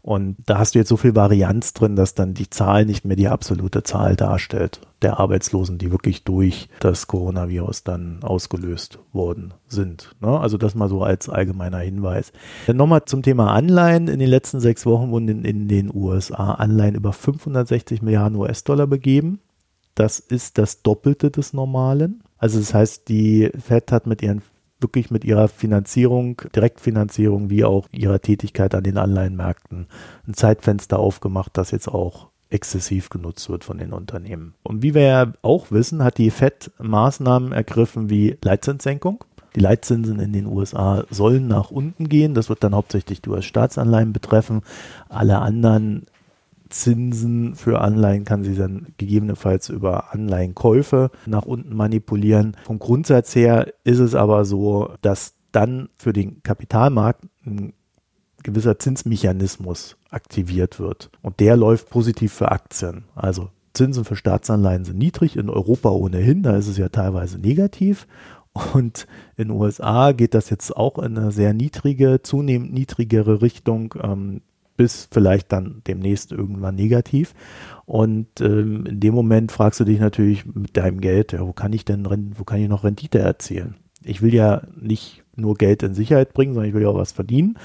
[0.03, 3.17] Und da hast du jetzt so viel Varianz drin, dass dann die Zahl nicht mehr
[3.17, 10.15] die absolute Zahl darstellt der Arbeitslosen, die wirklich durch das Coronavirus dann ausgelöst worden sind.
[10.21, 10.38] Ne?
[10.38, 12.33] Also das mal so als allgemeiner Hinweis.
[12.67, 14.09] Dann nochmal zum Thema Anleihen.
[14.09, 18.87] In den letzten sechs Wochen wurden in, in den USA Anleihen über 560 Milliarden US-Dollar
[18.88, 19.41] begeben.
[19.95, 22.23] Das ist das Doppelte des Normalen.
[22.38, 24.43] Also das heißt, die Fed hat mit ihren
[24.83, 29.87] wirklich mit ihrer Finanzierung, Direktfinanzierung wie auch ihrer Tätigkeit an den Anleihenmärkten
[30.27, 34.55] ein Zeitfenster aufgemacht, das jetzt auch exzessiv genutzt wird von den Unternehmen.
[34.62, 39.25] Und wie wir ja auch wissen, hat die FED Maßnahmen ergriffen wie Leitzinssenkung.
[39.55, 42.35] Die Leitzinsen in den USA sollen nach unten gehen.
[42.35, 44.62] Das wird dann hauptsächlich die US-Staatsanleihen betreffen.
[45.09, 46.07] Alle anderen
[46.73, 52.57] Zinsen für Anleihen kann sie dann gegebenenfalls über Anleihenkäufe nach unten manipulieren.
[52.65, 57.75] Vom Grundsatz her ist es aber so, dass dann für den Kapitalmarkt ein
[58.43, 61.11] gewisser Zinsmechanismus aktiviert wird.
[61.21, 63.05] Und der läuft positiv für Aktien.
[63.15, 68.07] Also Zinsen für Staatsanleihen sind niedrig, in Europa ohnehin, da ist es ja teilweise negativ.
[68.75, 69.07] Und
[69.37, 74.43] in den USA geht das jetzt auch in eine sehr niedrige, zunehmend niedrigere Richtung, ähm,
[74.83, 77.35] bis vielleicht dann demnächst irgendwann negativ.
[77.85, 81.73] Und ähm, in dem Moment fragst du dich natürlich mit deinem Geld, ja, wo kann
[81.73, 82.05] ich denn,
[82.37, 83.77] wo kann ich noch Rendite erzielen?
[84.03, 87.12] Ich will ja nicht nur Geld in Sicherheit bringen, sondern ich will ja auch was
[87.12, 87.59] verdienen.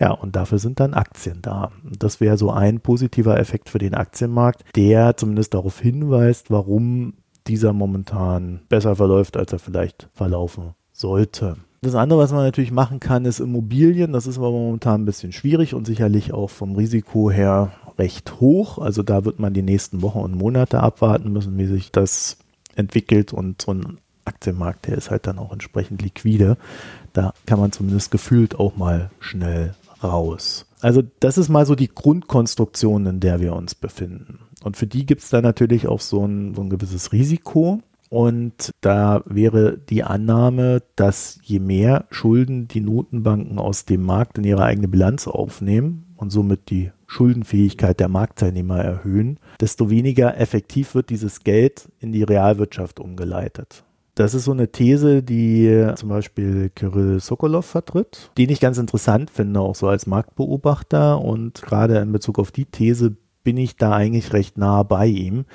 [0.00, 1.72] Ja, und dafür sind dann Aktien da.
[1.84, 7.74] Das wäre so ein positiver Effekt für den Aktienmarkt, der zumindest darauf hinweist, warum dieser
[7.74, 11.58] momentan besser verläuft, als er vielleicht verlaufen sollte.
[11.82, 14.12] Das andere, was man natürlich machen kann, ist Immobilien.
[14.12, 18.78] Das ist aber momentan ein bisschen schwierig und sicherlich auch vom Risiko her recht hoch.
[18.78, 22.36] Also da wird man die nächsten Wochen und Monate abwarten müssen, wie sich das
[22.76, 26.56] entwickelt und so ein Aktienmarkt, der ist halt dann auch entsprechend liquide.
[27.12, 30.66] Da kann man zumindest gefühlt auch mal schnell raus.
[30.80, 34.38] Also das ist mal so die Grundkonstruktion, in der wir uns befinden.
[34.62, 37.80] Und für die gibt es da natürlich auch so ein, so ein gewisses Risiko.
[38.12, 44.44] Und da wäre die Annahme, dass je mehr Schulden die Notenbanken aus dem Markt in
[44.44, 51.08] ihre eigene Bilanz aufnehmen und somit die Schuldenfähigkeit der Marktteilnehmer erhöhen, desto weniger effektiv wird
[51.08, 53.82] dieses Geld in die Realwirtschaft umgeleitet.
[54.14, 59.30] Das ist so eine These, die zum Beispiel Kirill Sokolov vertritt, den ich ganz interessant
[59.30, 61.18] finde, auch so als Marktbeobachter.
[61.18, 65.46] Und gerade in Bezug auf die These bin ich da eigentlich recht nah bei ihm.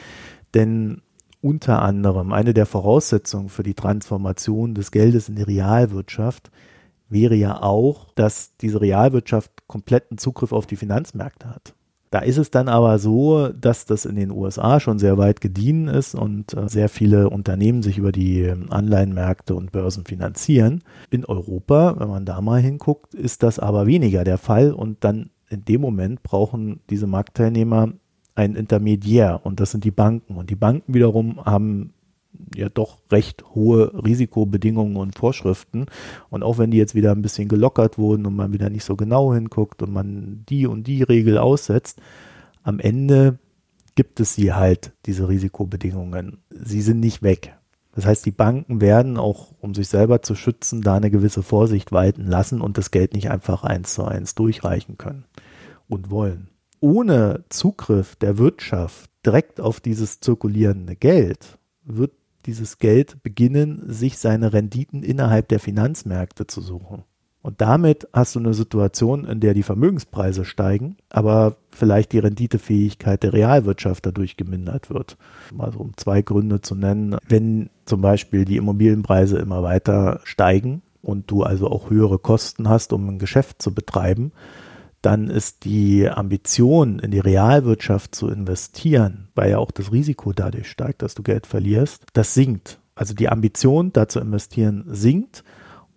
[0.56, 1.04] Denn
[1.41, 6.52] unter anderem eine der Voraussetzungen für die Transformation des Geldes in die Realwirtschaft
[7.10, 11.73] wäre ja auch, dass diese Realwirtschaft kompletten Zugriff auf die Finanzmärkte hat.
[12.10, 15.88] Da ist es dann aber so, dass das in den USA schon sehr weit gediehen
[15.89, 20.84] ist und äh, sehr viele Unternehmen sich über die ähm, Anleihenmärkte und Börsen finanzieren.
[21.10, 25.32] In Europa, wenn man da mal hinguckt, ist das aber weniger der Fall und dann
[25.50, 27.93] in dem Moment brauchen diese Marktteilnehmer
[28.38, 30.36] einen Intermediär und das sind die Banken.
[30.36, 31.93] Und die Banken wiederum haben
[32.56, 35.88] ja doch recht hohe Risikobedingungen und Vorschriften.
[36.30, 38.95] Und auch wenn die jetzt wieder ein bisschen gelockert wurden und man wieder nicht so
[38.95, 42.00] genau hinguckt und man die und die Regel aussetzt,
[42.62, 43.39] am Ende
[43.95, 46.38] gibt es sie halt, diese Risikobedingungen.
[46.52, 47.56] Sie sind nicht weg.
[47.95, 51.91] Das heißt, die Banken werden auch, um sich selber zu schützen, da eine gewisse Vorsicht
[51.91, 55.26] walten lassen und das Geld nicht einfach eins zu eins durchreichen können
[55.88, 56.50] und wollen.
[56.80, 62.12] Ohne Zugriff der Wirtschaft direkt auf dieses zirkulierende Geld wird
[62.46, 67.04] dieses Geld beginnen, sich seine Renditen innerhalb der Finanzmärkte zu suchen.
[67.42, 73.24] Und damit hast du eine Situation, in der die Vermögenspreise steigen, aber vielleicht die Renditefähigkeit
[73.24, 75.18] der Realwirtschaft dadurch gemindert wird.
[75.58, 77.16] Also um zwei Gründe zu nennen.
[77.28, 82.92] Wenn zum Beispiel die Immobilienpreise immer weiter steigen und du also auch höhere Kosten hast,
[82.92, 84.34] um ein Geschäft zu betreiben,
[85.08, 90.70] dann ist die Ambition, in die Realwirtschaft zu investieren, weil ja auch das Risiko dadurch
[90.70, 92.82] steigt, dass du Geld verlierst, das sinkt.
[92.93, 95.46] Also die Ambition, da zu investieren, sinkt.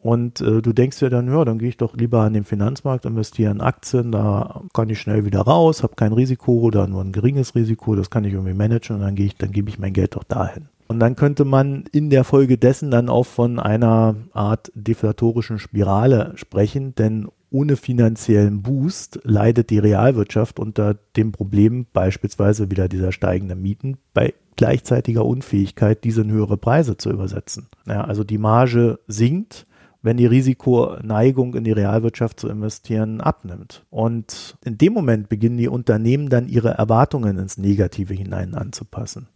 [0.00, 3.04] Und äh, du denkst dir dann, ja, dann gehe ich doch lieber an den Finanzmarkt,
[3.04, 7.10] investiere in Aktien, da kann ich schnell wieder raus, habe kein Risiko oder nur ein
[7.10, 9.92] geringes Risiko, das kann ich irgendwie managen und dann gehe ich, dann gebe ich mein
[9.92, 10.68] Geld doch dahin.
[10.86, 16.32] Und dann könnte man in der Folge dessen dann auch von einer Art deflatorischen Spirale
[16.36, 23.60] sprechen, denn ohne finanziellen Boost leidet die Realwirtschaft unter dem Problem beispielsweise wieder dieser steigenden
[23.60, 27.68] Mieten bei gleichzeitiger Unfähigkeit, diese in höhere Preise zu übersetzen.
[27.86, 29.66] Ja, also die Marge sinkt,
[30.02, 33.84] wenn die Risikoneigung in die Realwirtschaft zu investieren abnimmt.
[33.90, 39.28] Und in dem Moment beginnen die Unternehmen dann ihre Erwartungen ins Negative hinein anzupassen.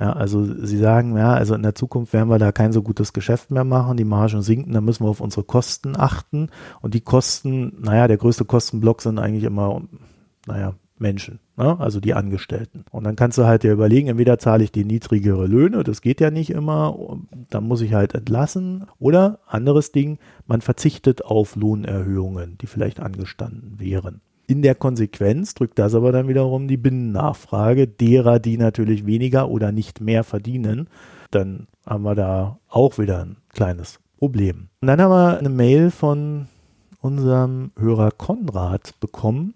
[0.00, 3.12] Ja, also sie sagen, ja, also in der Zukunft werden wir da kein so gutes
[3.12, 6.48] Geschäft mehr machen, die Margen sinken, dann müssen wir auf unsere Kosten achten.
[6.80, 9.82] Und die Kosten, naja, der größte Kostenblock sind eigentlich immer,
[10.46, 11.78] naja, Menschen, ne?
[11.78, 12.84] also die Angestellten.
[12.90, 16.20] Und dann kannst du halt dir überlegen, entweder zahle ich die niedrigere Löhne, das geht
[16.20, 17.18] ja nicht immer,
[17.50, 18.86] dann muss ich halt entlassen.
[18.98, 24.22] Oder anderes Ding, man verzichtet auf Lohnerhöhungen, die vielleicht angestanden wären.
[24.50, 29.70] In der Konsequenz drückt das aber dann wiederum die Binnennachfrage derer, die natürlich weniger oder
[29.70, 30.88] nicht mehr verdienen.
[31.30, 34.66] Dann haben wir da auch wieder ein kleines Problem.
[34.80, 36.48] Und dann haben wir eine Mail von
[37.00, 39.54] unserem Hörer Konrad bekommen,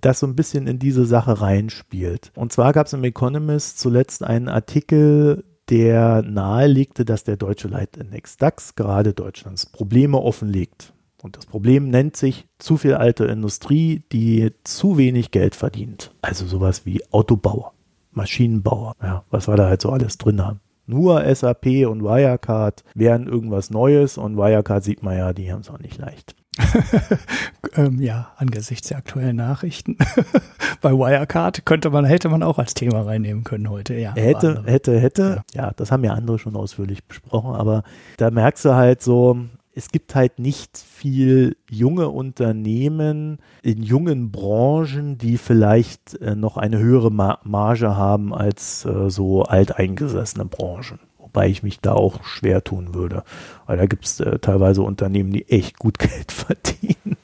[0.00, 2.32] das so ein bisschen in diese Sache reinspielt.
[2.34, 8.36] Und zwar gab es im Economist zuletzt einen Artikel, der nahelegte, dass der deutsche Leitindex
[8.36, 10.92] DAX gerade Deutschlands Probleme offenlegt.
[11.22, 16.12] Und das Problem nennt sich zu viel alte Industrie, die zu wenig Geld verdient.
[16.20, 17.74] Also sowas wie Autobauer,
[18.10, 20.60] Maschinenbauer, ja, was wir da halt so alles drin haben.
[20.84, 25.70] Nur SAP und Wirecard wären irgendwas Neues und Wirecard sieht man ja, die haben es
[25.70, 26.34] auch nicht leicht.
[27.76, 29.96] ähm, ja, angesichts der aktuellen Nachrichten
[30.82, 34.12] bei Wirecard könnte man, hätte man auch als Thema reinnehmen können heute, ja.
[34.14, 35.44] Hätte, hätte, hätte.
[35.54, 35.66] Ja.
[35.66, 37.84] ja, das haben ja andere schon ausführlich besprochen, aber
[38.16, 39.38] da merkst du halt so,
[39.74, 46.78] es gibt halt nicht viel junge Unternehmen in jungen Branchen, die vielleicht äh, noch eine
[46.78, 51.00] höhere Ma Marge haben als äh, so alteingesessene Branchen.
[51.18, 53.24] Wobei ich mich da auch schwer tun würde.
[53.66, 57.16] Weil da gibt es äh, teilweise Unternehmen, die echt gut Geld verdienen.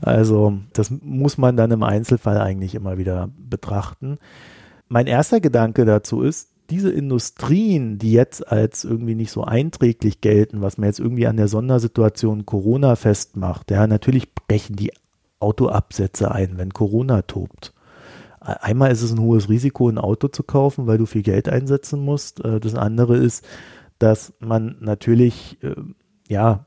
[0.00, 4.18] Also das muss man dann im Einzelfall eigentlich immer wieder betrachten.
[4.88, 10.60] Mein erster Gedanke dazu ist, diese Industrien, die jetzt als irgendwie nicht so einträglich gelten,
[10.60, 14.92] was man jetzt irgendwie an der Sondersituation Corona festmacht, ja, natürlich brechen die
[15.40, 17.74] Autoabsätze ein, wenn Corona tobt.
[18.40, 22.00] Einmal ist es ein hohes Risiko, ein Auto zu kaufen, weil du viel Geld einsetzen
[22.00, 22.42] musst.
[22.42, 23.44] Äh, das andere ist,
[23.98, 25.74] dass man natürlich, äh,
[26.28, 26.66] ja,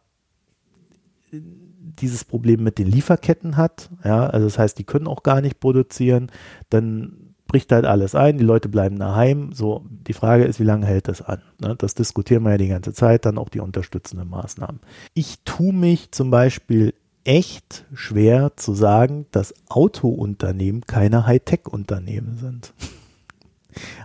[1.32, 3.90] dieses Problem mit den Lieferketten hat.
[4.04, 6.32] Ja, also das heißt, die können auch gar nicht produzieren.
[6.70, 9.52] Dann bricht halt alles ein, die Leute bleiben daheim.
[9.54, 11.40] So, die Frage ist, wie lange hält das an?
[11.62, 11.76] Ne?
[11.78, 14.80] Das diskutieren wir ja die ganze Zeit, dann auch die unterstützenden Maßnahmen.
[15.14, 22.74] Ich tue mich zum Beispiel echt schwer zu sagen, dass Autounternehmen keine Hightech-Unternehmen sind.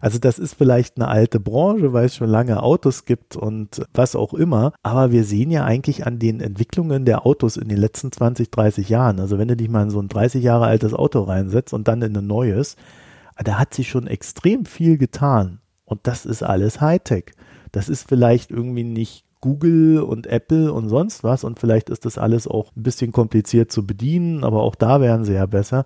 [0.00, 4.16] Also das ist vielleicht eine alte Branche, weil es schon lange Autos gibt und was
[4.16, 4.72] auch immer.
[4.82, 8.88] Aber wir sehen ja eigentlich an den Entwicklungen der Autos in den letzten 20, 30
[8.88, 9.20] Jahren.
[9.20, 12.00] Also wenn du dich mal in so ein 30 Jahre altes Auto reinsetzt und dann
[12.00, 12.76] in ein neues,
[13.44, 15.60] da hat sich schon extrem viel getan.
[15.84, 17.32] Und das ist alles Hightech.
[17.72, 22.18] Das ist vielleicht irgendwie nicht Google und Apple und sonst was und vielleicht ist das
[22.18, 25.84] alles auch ein bisschen kompliziert zu bedienen, aber auch da wären sie ja besser.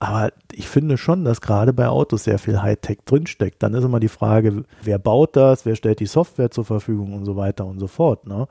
[0.00, 3.62] Aber ich finde schon, dass gerade bei Autos sehr viel Hightech drinsteckt.
[3.62, 7.24] Dann ist immer die Frage, wer baut das, wer stellt die Software zur Verfügung und
[7.24, 8.26] so weiter und so fort.
[8.26, 8.46] Ne?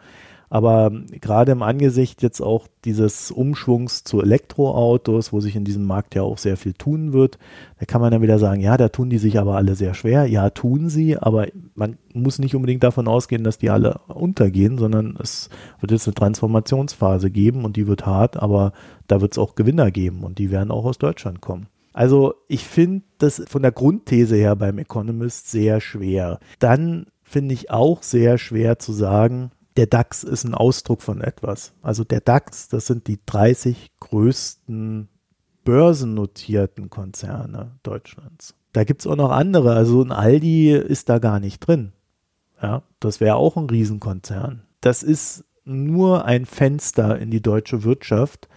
[0.50, 6.16] Aber gerade im Angesicht jetzt auch dieses Umschwungs zu Elektroautos, wo sich in diesem Markt
[6.16, 7.38] ja auch sehr viel tun wird,
[7.80, 10.26] da kann man dann wieder sagen, ja, da tun die sich aber alle sehr schwer.
[10.26, 15.18] Ja, tun sie, aber man muss nicht unbedingt davon ausgehen, dass die alle untergehen, sondern
[15.22, 15.50] es
[15.82, 18.72] wird jetzt eine Transformationsphase geben und die wird hart, aber
[19.08, 21.68] da wird es auch Gewinner geben und die werden auch aus Deutschland kommen.
[21.92, 26.40] Also ich finde das von der Grundthese her beim Economist sehr schwer.
[26.60, 31.74] Dann finde ich auch sehr schwer zu sagen, der DAX ist ein Ausdruck von etwas.
[31.82, 35.08] Also der DAX, das sind die 30 größten
[35.64, 38.56] börsennotierten Konzerne Deutschlands.
[38.74, 39.74] Da gibt es auch noch andere.
[39.76, 41.94] Also ein Aldi ist da gar nicht drin.
[42.62, 44.64] Ja, das wäre auch ein Riesenkonzern.
[44.82, 48.48] Das ist nur ein Fenster in die deutsche Wirtschaft.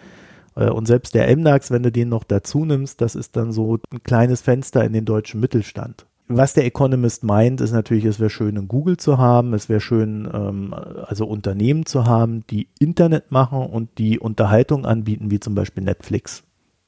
[0.56, 3.78] Äh, und selbst der MDAX, wenn du den noch dazu nimmst, das ist dann so
[3.92, 8.30] ein kleines Fenster in den deutschen Mittelstand was der Economist meint, ist natürlich, es wäre
[8.30, 13.32] schön, ein Google zu haben, es wäre schön, ähm, also Unternehmen zu haben, die Internet
[13.32, 16.44] machen und die Unterhaltung anbieten, wie zum Beispiel Netflix,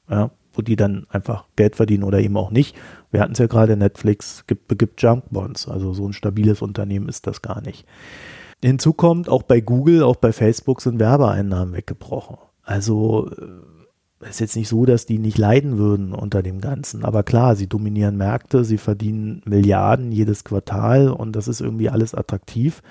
[0.09, 2.75] ja, wo die dann einfach Geld verdienen oder eben auch nicht.
[3.11, 7.09] Wir hatten es ja gerade, Netflix gibt, gibt Junk Bonds, also so ein stabiles Unternehmen
[7.09, 7.85] ist das gar nicht.
[8.63, 12.37] Hinzu kommt, auch bei Google, auch bei Facebook sind Werbeeinnahmen weggebrochen.
[12.63, 13.43] Also äh,
[14.29, 17.05] ist jetzt nicht so, dass die nicht leiden würden unter dem Ganzen.
[17.05, 22.13] Aber klar, sie dominieren Märkte, sie verdienen Milliarden jedes Quartal und das ist irgendwie alles
[22.13, 22.81] attraktiv.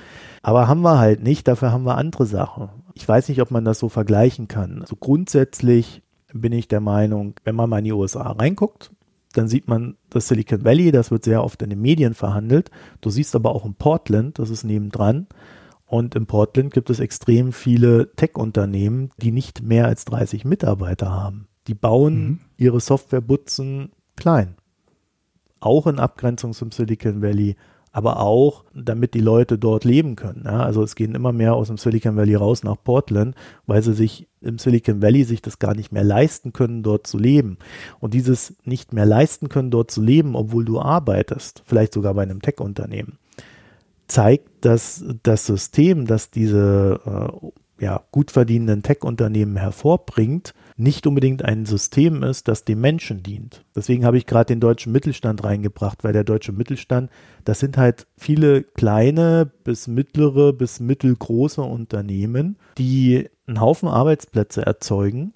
[0.42, 2.68] Aber haben wir halt nicht, dafür haben wir andere Sachen.
[2.94, 4.80] Ich weiß nicht, ob man das so vergleichen kann.
[4.82, 8.90] Also grundsätzlich bin ich der Meinung, wenn man mal in die USA reinguckt,
[9.32, 12.70] dann sieht man das Silicon Valley, das wird sehr oft in den Medien verhandelt.
[13.00, 15.26] Du siehst aber auch in Portland, das ist nebendran.
[15.92, 21.48] Und in Portland gibt es extrem viele Tech-Unternehmen, die nicht mehr als 30 Mitarbeiter haben.
[21.66, 22.40] Die bauen mhm.
[22.56, 24.56] ihre Softwarebutzen klein.
[25.60, 27.56] Auch in Abgrenzung zum Silicon Valley,
[27.90, 30.44] aber auch, damit die Leute dort leben können.
[30.46, 33.34] Ja, also es gehen immer mehr aus dem Silicon Valley raus nach Portland,
[33.66, 37.18] weil sie sich im Silicon Valley sich das gar nicht mehr leisten können, dort zu
[37.18, 37.58] leben.
[38.00, 42.22] Und dieses nicht mehr leisten können, dort zu leben, obwohl du arbeitest, vielleicht sogar bei
[42.22, 43.18] einem Tech-Unternehmen,
[44.08, 47.48] zeigt, dass das System, das diese äh,
[47.82, 53.64] ja, gut verdienenden Tech-Unternehmen hervorbringt, nicht unbedingt ein System ist, das dem Menschen dient.
[53.74, 57.10] Deswegen habe ich gerade den deutschen Mittelstand reingebracht, weil der deutsche Mittelstand,
[57.44, 65.32] das sind halt viele kleine bis mittlere bis mittelgroße Unternehmen, die einen Haufen Arbeitsplätze erzeugen,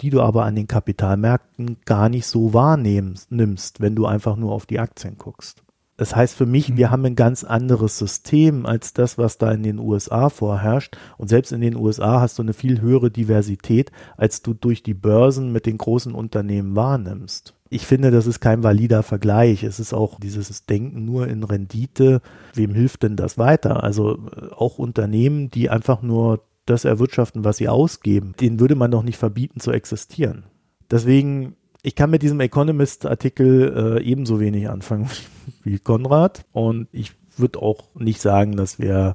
[0.00, 4.64] die du aber an den Kapitalmärkten gar nicht so wahrnimmst, wenn du einfach nur auf
[4.64, 5.62] die Aktien guckst.
[6.02, 6.90] Das heißt für mich, wir mhm.
[6.90, 10.96] haben ein ganz anderes System als das, was da in den USA vorherrscht.
[11.16, 14.94] Und selbst in den USA hast du eine viel höhere Diversität, als du durch die
[14.94, 17.54] Börsen mit den großen Unternehmen wahrnimmst.
[17.70, 19.62] Ich finde, das ist kein valider Vergleich.
[19.62, 22.20] Es ist auch dieses Denken nur in Rendite.
[22.52, 23.84] Wem hilft denn das weiter?
[23.84, 28.90] Also äh, auch Unternehmen, die einfach nur das erwirtschaften, was sie ausgeben, denen würde man
[28.90, 30.46] doch nicht verbieten zu existieren.
[30.90, 35.10] Deswegen ich kann mit diesem Economist-Artikel äh, ebenso wenig anfangen
[35.64, 36.44] wie Konrad.
[36.52, 39.14] Und ich würde auch nicht sagen, dass wir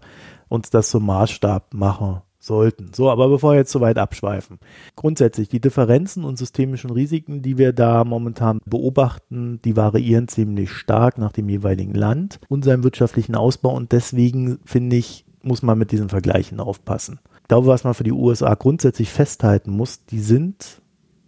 [0.50, 2.92] uns das zum Maßstab machen sollten.
[2.94, 4.60] So, aber bevor wir jetzt so weit abschweifen.
[4.96, 11.18] Grundsätzlich, die Differenzen und systemischen Risiken, die wir da momentan beobachten, die variieren ziemlich stark
[11.18, 13.76] nach dem jeweiligen Land und seinem wirtschaftlichen Ausbau.
[13.76, 17.20] Und deswegen finde ich, muss man mit diesen Vergleichen aufpassen.
[17.42, 20.82] Ich glaube, was man für die USA grundsätzlich festhalten muss, die sind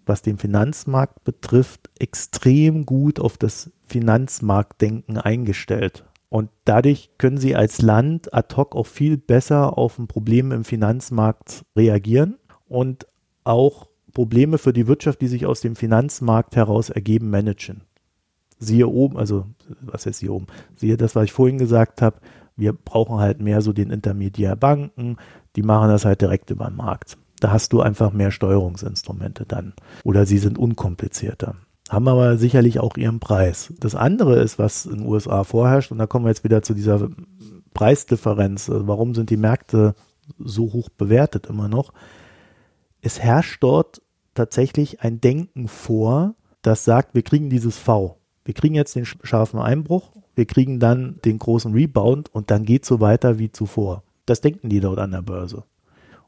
[0.10, 6.04] was den Finanzmarkt betrifft, extrem gut auf das Finanzmarktdenken eingestellt.
[6.28, 10.64] Und dadurch können sie als Land ad hoc auch viel besser auf ein Problem im
[10.64, 13.08] Finanzmarkt reagieren und
[13.44, 17.82] auch Probleme für die Wirtschaft, die sich aus dem Finanzmarkt heraus ergeben, managen.
[18.60, 19.46] Siehe oben, also
[19.82, 20.48] was ist hier oben?
[20.76, 22.20] Siehe das, was ich vorhin gesagt habe,
[22.56, 25.18] wir brauchen halt mehr so den Intermediär Banken,
[25.56, 27.18] die machen das halt direkt über den Markt.
[27.40, 29.74] Da hast du einfach mehr Steuerungsinstrumente dann.
[30.04, 31.56] Oder sie sind unkomplizierter.
[31.90, 33.74] Haben aber sicherlich auch ihren Preis.
[33.80, 36.74] Das andere ist, was in den USA vorherrscht, und da kommen wir jetzt wieder zu
[36.74, 37.10] dieser
[37.74, 38.70] Preisdifferenz.
[38.70, 39.96] Also warum sind die Märkte
[40.38, 41.94] so hoch bewertet immer noch?
[43.02, 44.02] Es herrscht dort
[44.34, 48.18] tatsächlich ein Denken vor, das sagt, wir kriegen dieses V.
[48.46, 52.86] Wir kriegen jetzt den scharfen Einbruch, wir kriegen dann den großen Rebound und dann geht
[52.86, 54.04] so weiter wie zuvor.
[54.26, 55.64] Das denken die dort an der Börse.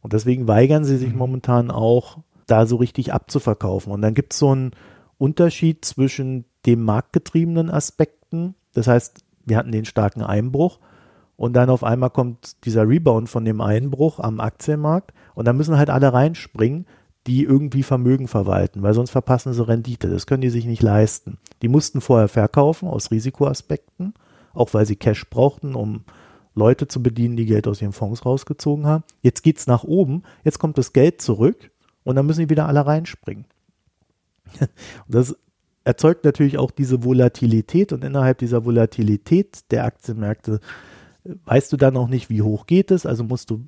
[0.02, 1.18] Und deswegen weigern sie sich mhm.
[1.18, 3.94] momentan auch, da so richtig abzuverkaufen.
[3.94, 4.72] Und dann gibt es so einen
[5.18, 8.56] Unterschied zwischen den marktgetriebenen Aspekten.
[8.74, 10.80] Das heißt, wir hatten den starken Einbruch
[11.38, 15.78] und dann auf einmal kommt dieser Rebound von dem Einbruch am Aktienmarkt und dann müssen
[15.78, 16.86] halt alle reinspringen,
[17.28, 20.10] die irgendwie Vermögen verwalten, weil sonst verpassen sie Rendite.
[20.10, 21.38] Das können die sich nicht leisten.
[21.62, 24.14] Die mussten vorher verkaufen aus Risikoaspekten,
[24.54, 26.04] auch weil sie Cash brauchten, um
[26.54, 29.04] Leute zu bedienen, die Geld aus ihren Fonds rausgezogen haben.
[29.22, 31.72] Jetzt geht es nach oben, jetzt kommt das Geld zurück
[32.04, 33.46] und dann müssen die wieder alle reinspringen.
[35.08, 35.36] das
[35.84, 40.60] erzeugt natürlich auch diese Volatilität und innerhalb dieser Volatilität der Aktienmärkte
[41.24, 43.66] äh, weißt du dann auch nicht, wie hoch geht es, also musst du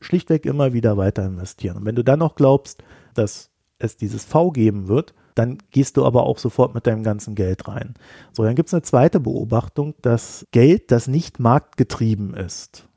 [0.00, 1.76] schlichtweg immer wieder weiter investieren.
[1.78, 2.82] Und wenn du dann noch glaubst,
[3.14, 7.34] dass es dieses V geben wird, dann gehst du aber auch sofort mit deinem ganzen
[7.34, 7.94] Geld rein.
[8.32, 12.88] So, dann gibt es eine zweite Beobachtung, dass Geld, das nicht marktgetrieben ist,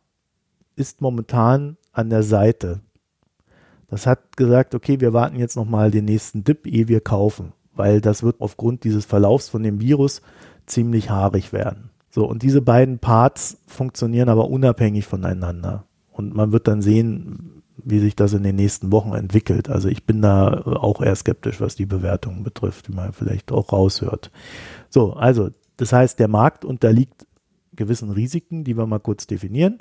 [0.76, 2.82] ist momentan an der Seite.
[3.88, 8.02] Das hat gesagt, okay, wir warten jetzt nochmal den nächsten Dip, ehe wir kaufen, weil
[8.02, 10.22] das wird aufgrund dieses Verlaufs von dem Virus
[10.66, 11.92] ziemlich haarig werden.
[12.10, 15.86] So, und diese beiden Parts funktionieren aber unabhängig voneinander.
[16.12, 19.70] Und man wird dann sehen, wie sich das in den nächsten Wochen entwickelt.
[19.70, 23.72] Also ich bin da auch eher skeptisch, was die Bewertungen betrifft, wie man vielleicht auch
[23.72, 24.32] raushört.
[24.90, 27.28] So, also das heißt, der Markt unterliegt
[27.76, 29.80] gewissen Risiken, die wir mal kurz definieren.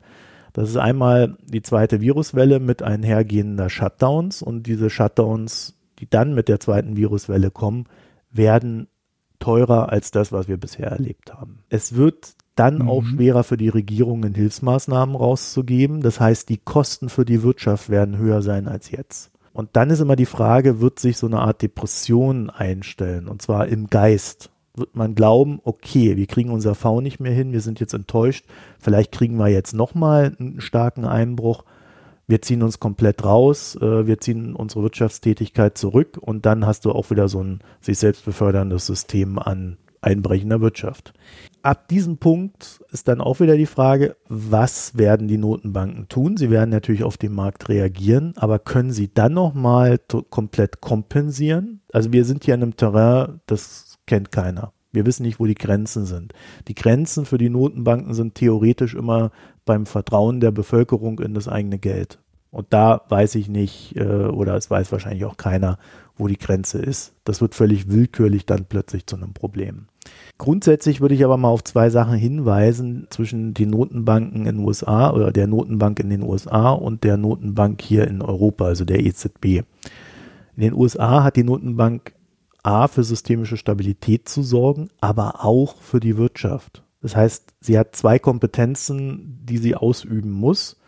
[0.53, 6.49] Das ist einmal die zweite Viruswelle mit einhergehender Shutdowns und diese Shutdowns, die dann mit
[6.49, 7.87] der zweiten Viruswelle kommen,
[8.31, 8.89] werden
[9.39, 11.61] teurer als das, was wir bisher erlebt haben.
[11.69, 12.89] Es wird dann mhm.
[12.89, 16.01] auch schwerer für die Regierungen Hilfsmaßnahmen rauszugeben.
[16.01, 19.31] Das heißt, die Kosten für die Wirtschaft werden höher sein als jetzt.
[19.53, 23.29] Und dann ist immer die Frage, wird sich so eine Art Depression einstellen?
[23.29, 24.51] Und zwar im Geist.
[24.77, 28.45] Wird man glauben, okay, wir kriegen unser V nicht mehr hin, wir sind jetzt enttäuscht,
[28.81, 31.63] vielleicht kriegen wir jetzt nochmal einen starken Einbruch.
[32.27, 36.91] Wir ziehen uns komplett raus, äh, wir ziehen unsere Wirtschaftstätigkeit zurück und dann hast du
[36.91, 41.13] auch wieder so ein sich selbst beförderndes System an einbrechender Wirtschaft.
[41.63, 46.37] Ab diesem Punkt ist dann auch wieder die Frage, was werden die Notenbanken tun?
[46.37, 49.99] Sie werden natürlich auf den Markt reagieren, aber können sie dann nochmal
[50.29, 51.81] komplett kompensieren?
[51.93, 54.73] Also wir sind hier in einem Terrain, das kennt keiner.
[54.93, 56.35] Wir wissen nicht, wo die Grenzen sind.
[56.69, 59.33] Die Grenzen für die Notenbanken sind theoretisch immer
[59.65, 62.19] beim Vertrauen der Bevölkerung in das eigene Geld.
[62.51, 65.79] Und da weiß ich nicht, äh, oder es weiß wahrscheinlich auch keiner,
[66.17, 67.15] wo die Grenze ist.
[67.25, 69.87] Das wird völlig willkürlich dann plötzlich zu einem Problem.
[70.39, 75.11] Grundsätzlich würde ich aber mal auf zwei Sachen hinweisen zwischen den Notenbanken in den USA
[75.13, 79.63] oder der Notenbank in den USA und der Notenbank hier in Europa, also der EZB.
[80.57, 82.15] In den USA hat die Notenbank
[82.63, 86.83] A für systemische Stabilität zu sorgen, aber auch für die Wirtschaft.
[87.03, 90.79] Das heißt, sie hat zwei Kompetenzen, die sie ausüben muss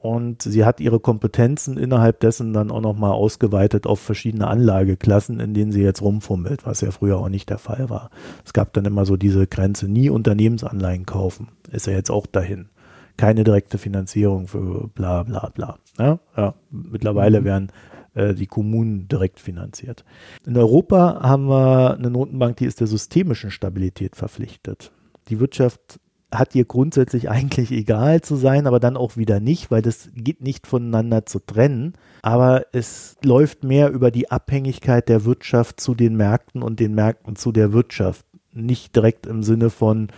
[0.00, 5.52] und sie hat ihre Kompetenzen innerhalb dessen dann auch nochmal ausgeweitet auf verschiedene Anlageklassen, in
[5.52, 8.10] denen sie jetzt rumfummelt, was ja früher auch nicht der Fall war.
[8.42, 11.48] Es gab dann immer so diese Grenze, nie Unternehmensanleihen kaufen.
[11.70, 12.70] Ist ja jetzt auch dahin.
[13.18, 15.78] Keine direkte Finanzierung für bla bla bla.
[15.98, 17.44] Ja, ja mittlerweile mhm.
[17.44, 17.72] werden
[18.14, 20.06] äh, die Kommunen direkt finanziert.
[20.46, 24.92] In Europa haben wir eine Notenbank, die ist der systemischen Stabilität verpflichtet.
[25.28, 26.00] Die Wirtschaft
[26.32, 30.42] hat ihr grundsätzlich eigentlich egal zu sein, aber dann auch wieder nicht, weil das geht
[30.42, 31.94] nicht voneinander zu trennen.
[32.22, 37.36] Aber es läuft mehr über die Abhängigkeit der Wirtschaft zu den Märkten und den Märkten
[37.36, 38.24] zu der Wirtschaft.
[38.52, 40.08] Nicht direkt im Sinne von,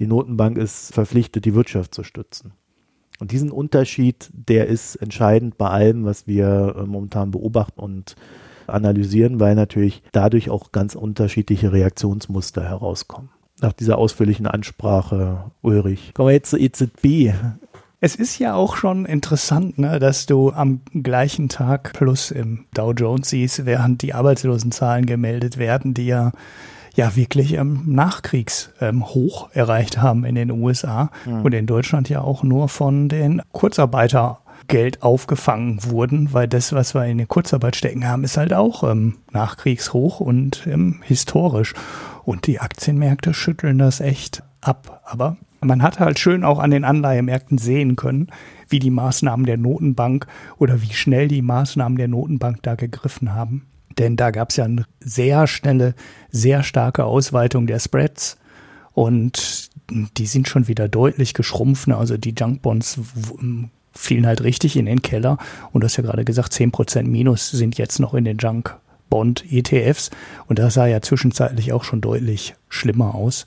[0.00, 2.52] die Notenbank ist verpflichtet, die Wirtschaft zu stützen.
[3.20, 8.16] Und diesen Unterschied, der ist entscheidend bei allem, was wir äh, momentan beobachten und
[8.66, 13.28] analysieren, weil natürlich dadurch auch ganz unterschiedliche Reaktionsmuster herauskommen
[13.62, 16.12] nach dieser ausführlichen Ansprache, Ulrich.
[16.14, 17.34] Kommen wir jetzt zur EZB.
[18.02, 22.92] Es ist ja auch schon interessant, ne, dass du am gleichen Tag plus im Dow
[22.92, 26.32] Jones siehst, während die Arbeitslosenzahlen gemeldet werden, die ja
[26.94, 31.42] ja wirklich ähm, Nachkriegshoch ähm, erreicht haben in den USA mhm.
[31.42, 37.04] und in Deutschland ja auch nur von den Kurzarbeitergeld aufgefangen wurden, weil das, was wir
[37.06, 41.74] in die Kurzarbeit stecken haben, ist halt auch ähm, Nachkriegshoch und ähm, historisch.
[42.30, 45.02] Und die Aktienmärkte schütteln das echt ab.
[45.04, 48.28] Aber man hat halt schön auch an den Anleihemärkten sehen können,
[48.68, 53.66] wie die Maßnahmen der Notenbank oder wie schnell die Maßnahmen der Notenbank da gegriffen haben.
[53.98, 55.96] Denn da gab es ja eine sehr schnelle,
[56.30, 58.38] sehr starke Ausweitung der Spreads
[58.92, 61.88] und die sind schon wieder deutlich geschrumpft.
[61.88, 63.00] Also die Junkbonds
[63.92, 65.36] fielen halt richtig in den Keller
[65.72, 68.78] und du hast ja gerade gesagt, 10% Minus sind jetzt noch in den Junk
[69.10, 70.10] Bond-ETFs.
[70.46, 73.46] Und das sah ja zwischenzeitlich auch schon deutlich schlimmer aus.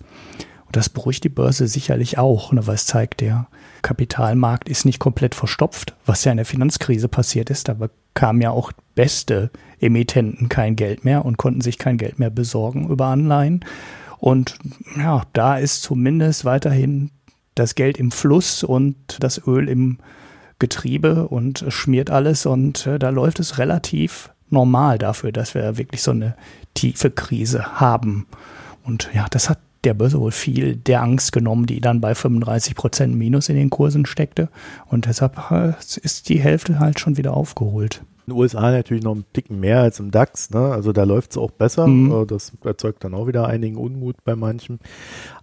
[0.65, 3.47] Und das beruhigt die Börse sicherlich auch, ne, weil es zeigt, der
[3.81, 7.67] Kapitalmarkt ist nicht komplett verstopft, was ja in der Finanzkrise passiert ist.
[7.67, 9.49] Da bekamen ja auch beste
[9.79, 13.65] Emittenten kein Geld mehr und konnten sich kein Geld mehr besorgen über Anleihen.
[14.19, 14.57] Und
[14.97, 17.11] ja, da ist zumindest weiterhin
[17.55, 19.97] das Geld im Fluss und das Öl im
[20.59, 26.01] Getriebe und schmiert alles und äh, da läuft es relativ normal dafür, dass wir wirklich
[26.01, 26.35] so eine
[26.73, 28.27] tiefe Krise haben.
[28.83, 32.75] Und ja, das hat der Börse wohl viel der Angst genommen, die dann bei 35
[32.75, 34.49] Prozent Minus in den Kursen steckte.
[34.87, 38.01] Und deshalb äh, ist die Hälfte halt schon wieder aufgeholt.
[38.25, 40.71] In den USA natürlich noch einen Ticken mehr als im DAX, ne?
[40.71, 41.87] Also da läuft es auch besser.
[41.87, 42.11] Mhm.
[42.11, 44.79] Äh, das erzeugt dann auch wieder einigen Unmut bei manchen.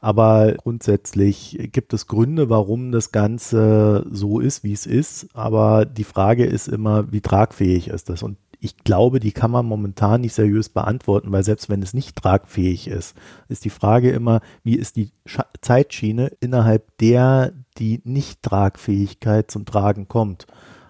[0.00, 5.28] Aber grundsätzlich gibt es Gründe, warum das Ganze so ist, wie es ist.
[5.34, 8.22] Aber die Frage ist immer, wie tragfähig ist das?
[8.22, 12.16] Und ich glaube, die kann man momentan nicht seriös beantworten, weil selbst wenn es nicht
[12.16, 13.16] tragfähig ist,
[13.48, 20.08] ist die Frage immer, wie ist die Sch Zeitschiene, innerhalb der die Nicht-Tragfähigkeit zum Tragen
[20.08, 20.46] kommt.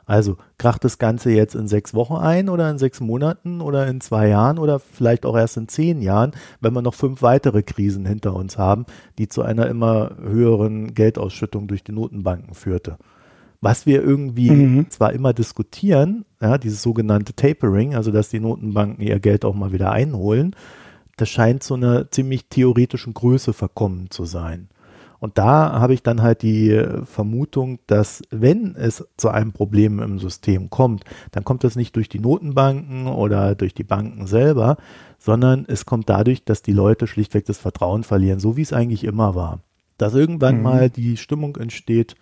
[0.06, 4.00] Also kracht das Ganze jetzt in sechs Wochen ein oder in sechs Monaten oder in
[4.00, 8.04] zwei Jahren oder vielleicht auch erst in zehn Jahren, wenn wir noch fünf weitere Krisen
[8.06, 8.86] hinter uns haben,
[9.18, 12.98] die zu einer immer höheren Geldausschüttung durch die Notenbanken führte
[13.60, 14.90] was wir irgendwie mhm.
[14.90, 19.72] zwar immer diskutieren, ja, dieses sogenannte Tapering, also dass die Notenbanken ihr Geld auch mal
[19.72, 20.56] wieder einholen,
[21.16, 24.68] das scheint zu einer ziemlich theoretischen Größe verkommen zu sein.
[25.18, 30.18] Und da habe ich dann halt die Vermutung, dass wenn es zu einem Problem im
[30.18, 34.78] System kommt, dann kommt das nicht durch die Notenbanken oder durch die Banken selber,
[35.18, 39.04] sondern es kommt dadurch, dass die Leute schlichtweg das Vertrauen verlieren, so wie es eigentlich
[39.04, 39.60] immer war.
[39.98, 40.62] Dass irgendwann mhm.
[40.62, 42.16] mal die Stimmung entsteht,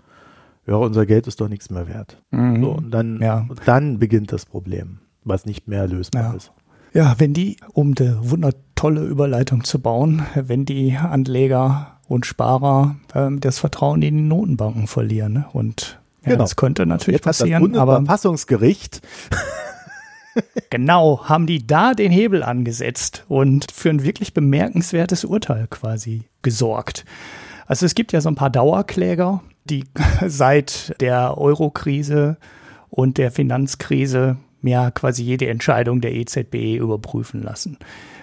[0.69, 2.23] ja, unser Geld ist doch nichts mehr wert.
[2.31, 2.63] Mhm.
[2.63, 3.47] So, und dann, ja.
[3.65, 4.99] dann beginnt das Problem.
[5.25, 6.33] was nicht mehr lösbar Ja.
[6.35, 6.53] ist.
[6.95, 13.41] Ja, wenn die, um eine wundertolle Überleitung zu bauen, wenn die Anleger und Sparer ähm,
[13.41, 15.33] das Vertrauen in die Notenbanken verlieren.
[15.35, 15.47] Ne?
[15.53, 16.45] Und ja, Genau.
[16.45, 19.03] das könnte natürlich Jetzt hat das passieren, aber Bundesverfassungsgericht
[20.71, 27.05] genau haben die da den Hebel angesetzt und für ein wirklich bemerkenswertes Urteil quasi gesorgt.
[27.67, 29.85] Also es gibt ja so ein paar Dauerkläger, die
[30.27, 32.37] seit der Euro-Krise
[32.91, 37.79] und der Finanzkrise ja quasi jede Entscheidung der EZB überprüfen lassen.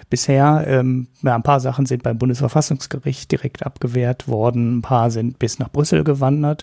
[0.08, 5.38] Bisher, ähm, ja, ein paar Sachen sind beim Bundesverfassungsgericht direkt abgewehrt worden, ein paar sind
[5.38, 6.62] bis nach Brüssel gewandert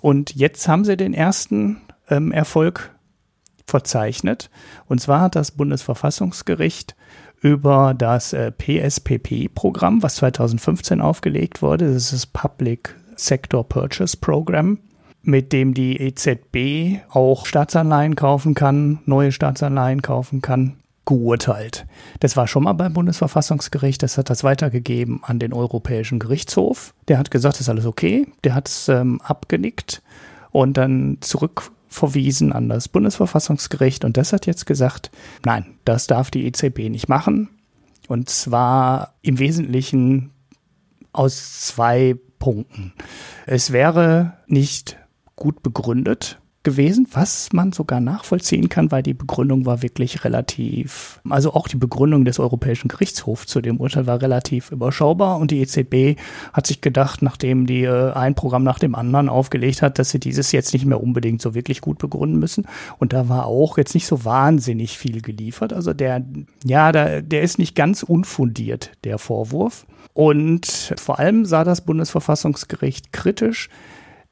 [0.00, 1.78] und jetzt haben sie den ersten
[2.08, 2.94] ähm, Erfolg
[3.66, 4.50] verzeichnet.
[4.86, 6.94] Und zwar hat das Bundesverfassungsgericht
[7.40, 14.78] über das äh, PSPP-Programm, was 2015 aufgelegt wurde, das ist das Public Sector Purchase Program,
[15.22, 21.86] mit dem die EZB auch Staatsanleihen kaufen kann, neue Staatsanleihen kaufen kann, geurteilt.
[22.20, 26.94] Das war schon mal beim Bundesverfassungsgericht, das hat das weitergegeben an den Europäischen Gerichtshof.
[27.08, 30.02] Der hat gesagt, das ist alles okay, der hat es ähm, abgenickt
[30.50, 35.10] und dann zurückverwiesen an das Bundesverfassungsgericht und das hat jetzt gesagt,
[35.44, 37.50] nein, das darf die EZB nicht machen.
[38.06, 40.30] Und zwar im Wesentlichen
[41.12, 42.92] aus zwei Punkten.
[43.46, 44.98] Es wäre nicht
[45.36, 51.52] gut begründet gewesen, was man sogar nachvollziehen kann, weil die Begründung war wirklich relativ, also
[51.52, 56.18] auch die Begründung des Europäischen Gerichtshofs zu dem Urteil war relativ überschaubar und die EZB
[56.52, 60.18] hat sich gedacht, nachdem die äh, ein Programm nach dem anderen aufgelegt hat, dass sie
[60.18, 62.66] dieses jetzt nicht mehr unbedingt so wirklich gut begründen müssen.
[62.98, 66.24] Und da war auch jetzt nicht so wahnsinnig viel geliefert, also der,
[66.64, 69.86] ja, der, der ist nicht ganz unfundiert, der Vorwurf.
[70.14, 73.68] Und vor allem sah das Bundesverfassungsgericht kritisch,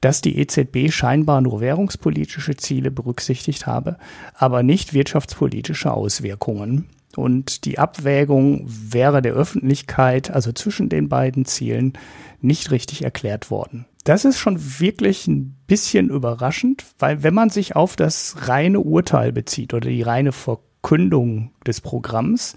[0.02, 3.96] dass die EZB scheinbar nur währungspolitische Ziele berücksichtigt habe,
[4.34, 6.90] aber nicht wirtschaftspolitische Auswirkungen.
[7.16, 11.94] Und die Abwägung wäre der Öffentlichkeit, also zwischen den beiden Zielen,
[12.40, 13.86] nicht richtig erklärt worden.
[14.04, 19.32] Das ist schon wirklich ein bisschen überraschend, weil wenn man sich auf das reine Urteil
[19.32, 22.56] bezieht oder die reine Verkündung des Programms,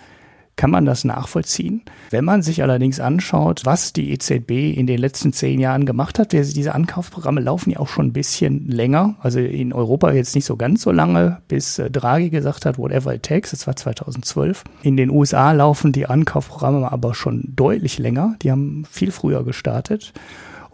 [0.56, 1.82] kann man das nachvollziehen.
[2.10, 6.32] Wenn man sich allerdings anschaut, was die EZB in den letzten zehn Jahren gemacht hat,
[6.32, 10.56] diese Ankaufsprogramme laufen ja auch schon ein bisschen länger, also in Europa jetzt nicht so
[10.56, 14.64] ganz so lange, bis äh, Draghi gesagt hat, whatever it takes, das war 2012.
[14.82, 20.14] In den USA laufen die Ankaufsprogramme aber schon deutlich länger, die haben viel früher gestartet.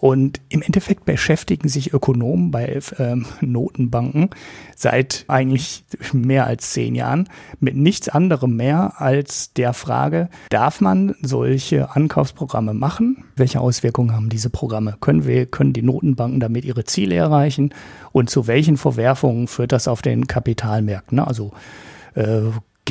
[0.01, 4.31] Und im Endeffekt beschäftigen sich Ökonomen bei ähm, Notenbanken
[4.75, 7.29] seit eigentlich mehr als zehn Jahren
[7.59, 13.25] mit nichts anderem mehr als der Frage, darf man solche Ankaufsprogramme machen?
[13.35, 14.97] Welche Auswirkungen haben diese Programme?
[14.99, 17.71] Können wir, können die Notenbanken damit ihre Ziele erreichen?
[18.11, 21.17] Und zu welchen Verwerfungen führt das auf den Kapitalmärkten?
[21.17, 21.27] Ne?
[21.27, 21.51] Also
[22.15, 22.41] äh,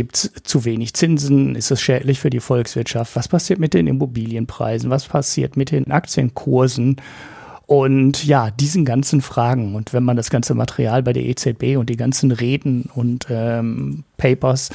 [0.01, 1.55] Gibt es zu wenig Zinsen?
[1.55, 3.17] Ist es schädlich für die Volkswirtschaft?
[3.17, 4.89] Was passiert mit den Immobilienpreisen?
[4.89, 6.97] Was passiert mit den Aktienkursen?
[7.67, 9.75] Und ja, diesen ganzen Fragen.
[9.75, 14.05] Und wenn man das ganze Material bei der EZB und die ganzen Reden und ähm,
[14.17, 14.71] Papers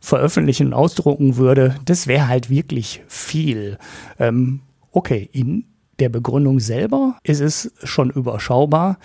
[0.00, 3.76] veröffentlichen und ausdrucken würde, das wäre halt wirklich viel.
[4.20, 4.60] Ähm,
[4.92, 5.64] okay, in
[5.98, 9.00] der Begründung selber ist es schon überschaubar.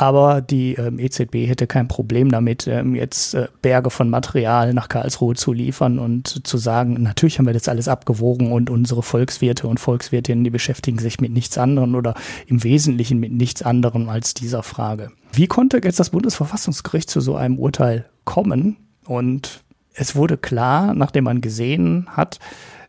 [0.00, 4.88] Aber die ähm, EZB hätte kein Problem damit, ähm, jetzt äh, Berge von Material nach
[4.88, 9.68] Karlsruhe zu liefern und zu sagen, natürlich haben wir das alles abgewogen und unsere Volkswirte
[9.68, 12.14] und Volkswirtinnen, die beschäftigen sich mit nichts anderem oder
[12.46, 15.10] im Wesentlichen mit nichts anderem als dieser Frage.
[15.32, 18.78] Wie konnte jetzt das Bundesverfassungsgericht zu so einem Urteil kommen?
[19.04, 19.60] Und
[19.92, 22.38] es wurde klar, nachdem man gesehen hat,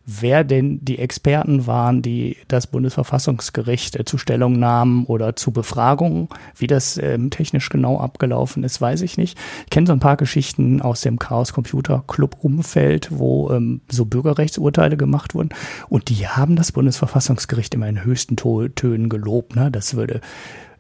[0.06, 6.68] wer denn die Experten waren, die das Bundesverfassungsgericht äh, zu Stellungnahmen oder zu Befragungen, wie
[6.68, 9.38] das ähm, technisch genau abgelaufen ist, weiß ich nicht.
[9.64, 14.06] Ich kenne so ein paar Geschichten aus dem Chaos Computer Club Umfeld, wo ähm, so
[14.06, 15.50] Bürgerrechtsurteile gemacht wurden
[15.90, 19.56] und die haben das Bundesverfassungsgericht immer in höchsten Tönen gelobt.
[19.56, 19.72] Ne?
[19.72, 20.22] Das würde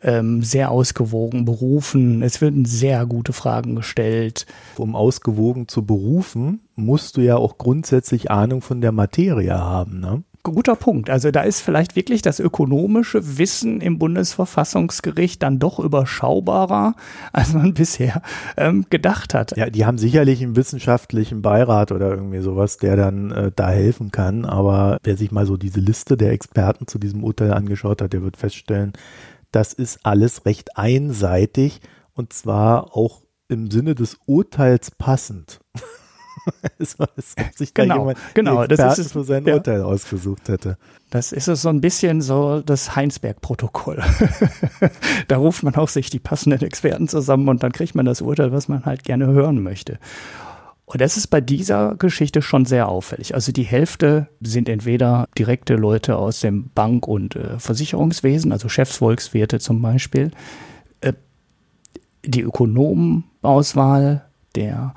[0.03, 2.21] ähm, sehr ausgewogen berufen.
[2.21, 4.45] Es werden sehr gute Fragen gestellt.
[4.77, 9.99] Um ausgewogen zu berufen, musst du ja auch grundsätzlich Ahnung von der Materie haben.
[9.99, 10.23] Ne?
[10.43, 11.11] Guter Punkt.
[11.11, 16.95] Also da ist vielleicht wirklich das ökonomische Wissen im Bundesverfassungsgericht dann doch überschaubarer,
[17.33, 18.23] als man bisher
[18.57, 19.55] ähm, gedacht hat.
[19.55, 24.11] Ja, die haben sicherlich einen wissenschaftlichen Beirat oder irgendwie sowas, der dann äh, da helfen
[24.11, 24.45] kann.
[24.45, 28.23] Aber wer sich mal so diese Liste der Experten zu diesem Urteil angeschaut hat, der
[28.23, 28.93] wird feststellen,
[29.51, 31.81] das ist alles recht einseitig
[32.13, 35.59] und zwar auch im Sinne des Urteils passend.
[36.77, 39.55] es war, ob sich da Genau, jemand genau, das ist es, für sein ja.
[39.55, 40.77] Urteil ausgesucht hätte.
[41.09, 44.01] Das ist es so ein bisschen so das Heinsberg-Protokoll.
[45.27, 48.51] da ruft man auch sich die passenden Experten zusammen und dann kriegt man das Urteil,
[48.51, 49.99] was man halt gerne hören möchte.
[50.91, 53.33] Und das ist bei dieser Geschichte schon sehr auffällig.
[53.33, 59.59] Also die Hälfte sind entweder direkte Leute aus dem Bank- und äh, Versicherungswesen, also Chefsvolkswirte
[59.59, 60.31] zum Beispiel.
[60.99, 61.13] Äh,
[62.25, 64.25] die Ökonomenauswahl,
[64.55, 64.93] der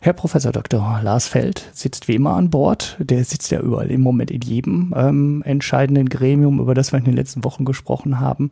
[0.00, 1.00] Herr Professor Dr.
[1.02, 2.96] Lars Feld sitzt wie immer an Bord.
[2.98, 7.04] Der sitzt ja überall im Moment in jedem ähm, entscheidenden Gremium, über das wir in
[7.04, 8.48] den letzten Wochen gesprochen haben.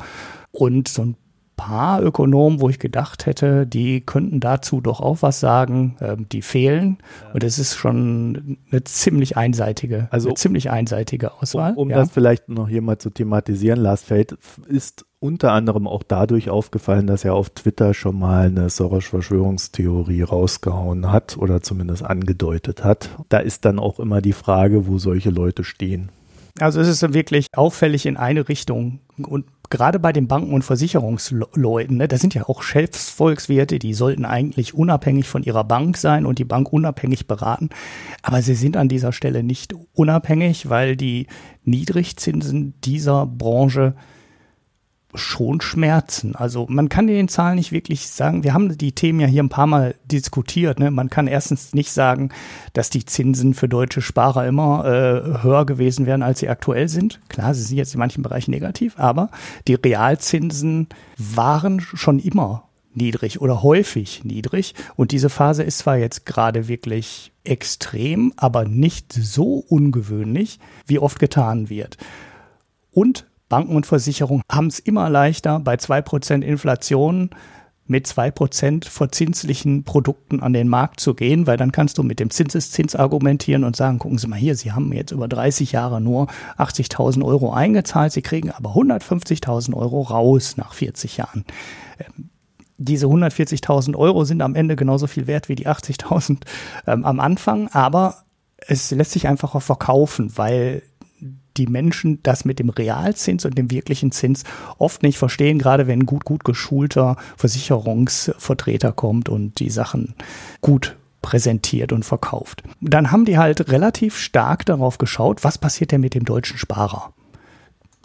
[0.51, 1.16] Und so ein
[1.62, 6.42] paar Ökonomen, wo ich gedacht hätte, die könnten dazu doch auch was sagen, ähm, die
[6.42, 6.98] fehlen.
[7.32, 11.72] Und es ist schon eine ziemlich einseitige, also, ziemlich einseitige Auswahl.
[11.72, 11.98] Um, um ja.
[11.98, 14.36] das vielleicht noch hier mal zu thematisieren, Lars Feld
[14.66, 21.12] ist unter anderem auch dadurch aufgefallen, dass er auf Twitter schon mal eine Soros-Verschwörungstheorie rausgehauen
[21.12, 23.10] hat oder zumindest angedeutet hat.
[23.28, 26.10] Da ist dann auch immer die Frage, wo solche Leute stehen.
[26.59, 31.96] Also es ist wirklich auffällig in eine Richtung und gerade bei den Banken und Versicherungsleuten,
[31.96, 36.38] ne, das sind ja auch Chefsvolkswirte, die sollten eigentlich unabhängig von ihrer Bank sein und
[36.38, 37.70] die Bank unabhängig beraten.
[38.20, 41.26] Aber sie sind an dieser Stelle nicht unabhängig, weil die
[41.64, 43.94] Niedrigzinsen dieser Branche
[45.14, 46.34] schon Schmerzen.
[46.34, 49.48] Also man kann den Zahlen nicht wirklich sagen, wir haben die Themen ja hier ein
[49.48, 50.78] paar Mal diskutiert.
[50.78, 50.90] Ne?
[50.90, 52.30] Man kann erstens nicht sagen,
[52.72, 57.20] dass die Zinsen für deutsche Sparer immer äh, höher gewesen wären, als sie aktuell sind.
[57.28, 59.30] Klar, sie sind jetzt in manchen Bereichen negativ, aber
[59.68, 60.88] die Realzinsen
[61.18, 64.74] waren schon immer niedrig oder häufig niedrig.
[64.96, 71.18] Und diese Phase ist zwar jetzt gerade wirklich extrem, aber nicht so ungewöhnlich, wie oft
[71.18, 71.96] getan wird.
[72.90, 77.28] Und Banken und Versicherungen haben es immer leichter, bei 2% Inflation
[77.86, 82.30] mit 2% verzinslichen Produkten an den Markt zu gehen, weil dann kannst du mit dem
[82.30, 86.28] Zinseszins argumentieren und sagen, gucken Sie mal hier, Sie haben jetzt über 30 Jahre nur
[86.57, 91.44] 80.000 Euro eingezahlt, Sie kriegen aber 150.000 Euro raus nach 40 Jahren.
[91.98, 92.30] Ähm,
[92.78, 96.38] diese 140.000 Euro sind am Ende genauso viel wert wie die 80.000
[96.86, 98.24] ähm, am Anfang, aber
[98.66, 100.82] es lässt sich einfach auch verkaufen, weil
[101.57, 104.44] die Menschen das mit dem Realzins und dem wirklichen Zins
[104.78, 110.14] oft nicht verstehen, gerade wenn gut, gut geschulter Versicherungsvertreter kommt und die Sachen
[110.61, 112.62] gut präsentiert und verkauft.
[112.80, 117.12] Dann haben die halt relativ stark darauf geschaut, was passiert denn mit dem deutschen Sparer?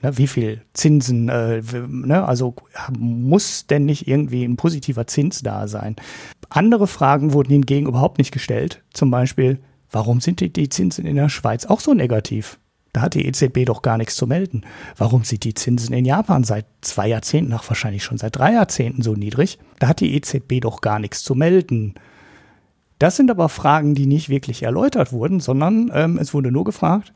[0.04, 2.54] Ne, wie viel Zinsen, äh, ne, also
[2.98, 5.96] muss denn nicht irgendwie ein positiver Zins da sein?
[6.50, 8.84] Andere Fragen wurden hingegen überhaupt nicht gestellt.
[8.94, 12.60] Zum Beispiel, warum sind die, die Zinsen in der Schweiz auch so negativ?
[12.98, 14.64] Da hat die EZB doch gar nichts zu melden.
[14.98, 19.04] Warum sind die Zinsen in Japan seit zwei Jahrzehnten, ach wahrscheinlich schon seit drei Jahrzehnten
[19.04, 19.60] so niedrig?
[19.78, 21.94] Da hat die EZB doch gar nichts zu melden.
[22.98, 27.14] Das sind aber Fragen, die nicht wirklich erläutert wurden, sondern ähm, es wurde nur gefragt,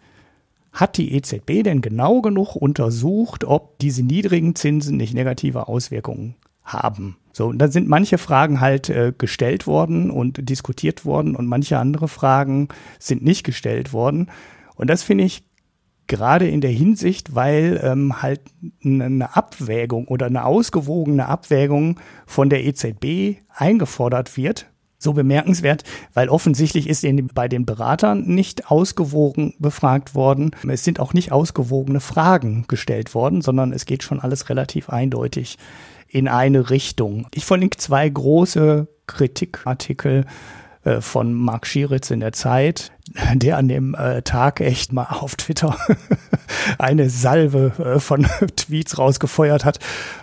[0.71, 7.17] hat die EZB denn genau genug untersucht, ob diese niedrigen Zinsen nicht negative Auswirkungen haben?
[7.34, 11.79] So, und da sind manche Fragen halt äh, gestellt worden und diskutiert worden und manche
[11.79, 12.67] andere Fragen
[12.99, 14.29] sind nicht gestellt worden.
[14.75, 15.43] Und das finde ich
[16.12, 18.41] gerade in der Hinsicht, weil ähm, halt
[18.84, 24.68] eine Abwägung oder eine ausgewogene Abwägung von der EZB eingefordert wird.
[24.97, 25.84] So bemerkenswert,
[26.14, 27.03] weil offensichtlich ist
[27.34, 30.51] bei den Beratern nicht ausgewogen befragt worden.
[30.68, 35.57] Es sind auch nicht ausgewogene Fragen gestellt worden, sondern es geht schon alles relativ eindeutig
[36.07, 37.26] in eine Richtung.
[37.34, 40.26] Ich verlinke zwei große Kritikartikel
[40.99, 42.91] von Mark Schieritz in der Zeit,
[43.34, 45.77] der an dem äh, Tag echt mal auf Twitter
[46.77, 48.23] eine Salve äh, von
[48.55, 49.79] Tweets rausgefeuert hat,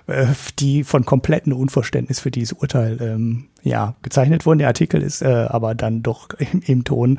[0.06, 0.26] äh,
[0.59, 4.59] die von komplettem Unverständnis für dieses Urteil ähm, ja gezeichnet wurden.
[4.59, 7.18] Der Artikel ist äh, aber dann doch im, im Ton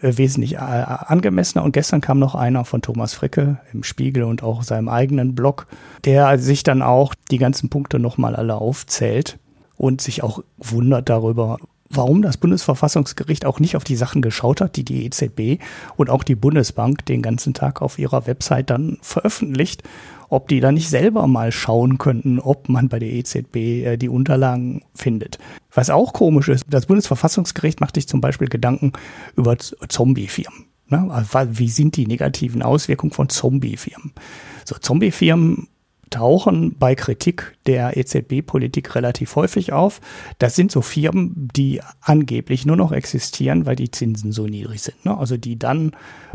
[0.00, 1.64] äh, wesentlich angemessener.
[1.64, 5.66] Und gestern kam noch einer von Thomas Fricke im Spiegel und auch seinem eigenen Blog,
[6.04, 9.38] der sich dann auch die ganzen Punkte nochmal alle aufzählt
[9.76, 11.58] und sich auch wundert darüber,
[11.88, 15.62] warum das Bundesverfassungsgericht auch nicht auf die Sachen geschaut hat, die die EZB
[15.96, 19.82] und auch die Bundesbank den ganzen Tag auf ihrer Website dann veröffentlicht,
[20.28, 24.08] ob die da nicht selber mal schauen könnten, ob man bei der EZB äh, die
[24.08, 25.38] Unterlagen findet.
[25.72, 28.92] Was auch komisch ist, das Bundesverfassungsgericht macht sich zum Beispiel Gedanken
[29.36, 30.66] über Zombiefirmen.
[30.88, 31.06] Ne?
[31.10, 34.12] Also, wie sind die negativen Auswirkungen von Zombiefirmen?
[34.64, 35.68] So, Zombiefirmen
[36.10, 40.00] tauchen bei Kritik der EZB-Politik relativ häufig auf.
[40.38, 45.04] Das sind so Firmen, die angeblich nur noch existieren, weil die Zinsen so niedrig sind.
[45.04, 45.16] Ne?
[45.16, 45.92] Also die dann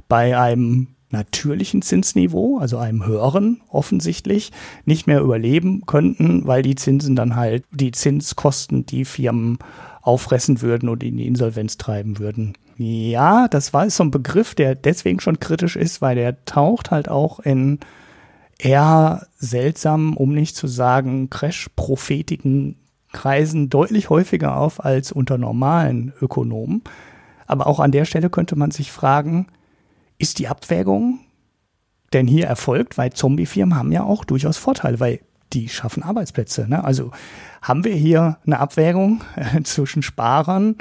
[0.07, 4.51] bei einem natürlichen Zinsniveau, also einem höheren offensichtlich,
[4.85, 9.59] nicht mehr überleben könnten, weil die Zinsen dann halt die Zinskosten die Firmen
[10.01, 12.53] auffressen würden und in die Insolvenz treiben würden.
[12.77, 17.09] Ja, das war so ein Begriff, der deswegen schon kritisch ist, weil der taucht halt
[17.09, 17.79] auch in
[18.61, 22.77] eher seltsam, um nicht zu sagen Crash-prophetiken
[23.11, 26.81] Kreisen deutlich häufiger auf als unter normalen Ökonomen.
[27.45, 29.47] Aber auch an der Stelle könnte man sich fragen,
[30.17, 31.19] ist die Abwägung
[32.13, 32.97] denn hier erfolgt?
[32.97, 35.19] Weil Zombie-Firmen haben ja auch durchaus Vorteile, weil
[35.51, 36.67] die schaffen Arbeitsplätze.
[36.69, 36.83] Ne?
[36.83, 37.11] Also
[37.61, 40.75] haben wir hier eine Abwägung äh, zwischen Sparern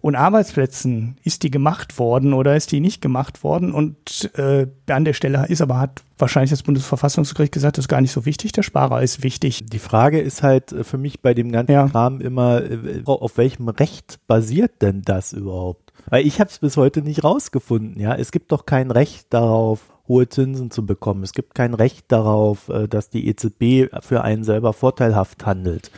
[0.00, 1.16] und Arbeitsplätzen.
[1.22, 3.72] Ist die gemacht worden oder ist die nicht gemacht worden?
[3.72, 8.00] Und äh, an der Stelle ist aber, hat wahrscheinlich das Bundesverfassungsgericht gesagt, das ist gar
[8.00, 8.52] nicht so wichtig.
[8.52, 9.66] Der Sparer ist wichtig.
[9.66, 11.88] Die Frage ist halt für mich bei dem ganzen ja.
[11.88, 15.92] Kram immer, äh, auf welchem Recht basiert denn das überhaupt?
[16.08, 18.00] Weil ich habe es bis heute nicht rausgefunden.
[18.00, 21.22] Ja, es gibt doch kein Recht darauf, hohe Zinsen zu bekommen.
[21.22, 25.90] Es gibt kein Recht darauf, äh, dass die EZB für einen selber vorteilhaft handelt.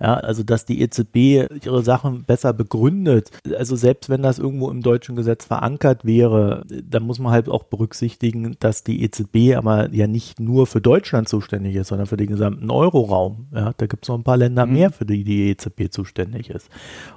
[0.00, 3.30] Ja, also dass die EZB ihre Sachen besser begründet.
[3.56, 7.64] Also selbst wenn das irgendwo im deutschen Gesetz verankert wäre, dann muss man halt auch
[7.64, 12.28] berücksichtigen, dass die EZB aber ja nicht nur für Deutschland zuständig ist, sondern für den
[12.28, 13.48] gesamten Euroraum.
[13.52, 14.72] Ja, da gibt es noch ein paar Länder mhm.
[14.72, 16.68] mehr, für die die EZB zuständig ist.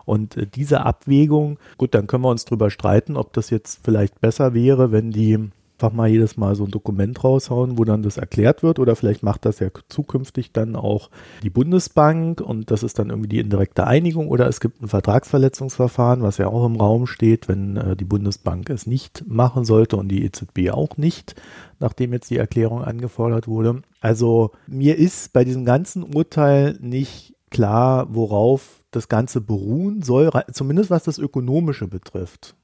[0.05, 4.21] Und äh, diese Abwägung, gut, dann können wir uns drüber streiten, ob das jetzt vielleicht
[4.21, 5.51] besser wäre, wenn die
[5.81, 9.23] einfach mal jedes Mal so ein Dokument raushauen, wo dann das erklärt wird oder vielleicht
[9.23, 11.09] macht das ja zukünftig dann auch
[11.41, 16.21] die Bundesbank und das ist dann irgendwie die indirekte Einigung oder es gibt ein Vertragsverletzungsverfahren,
[16.21, 20.09] was ja auch im Raum steht, wenn äh, die Bundesbank es nicht machen sollte und
[20.09, 21.33] die EZB auch nicht,
[21.79, 23.81] nachdem jetzt die Erklärung angefordert wurde.
[24.01, 30.91] Also mir ist bei diesem ganzen Urteil nicht klar, worauf das Ganze beruhen soll, zumindest
[30.91, 32.55] was das Ökonomische betrifft.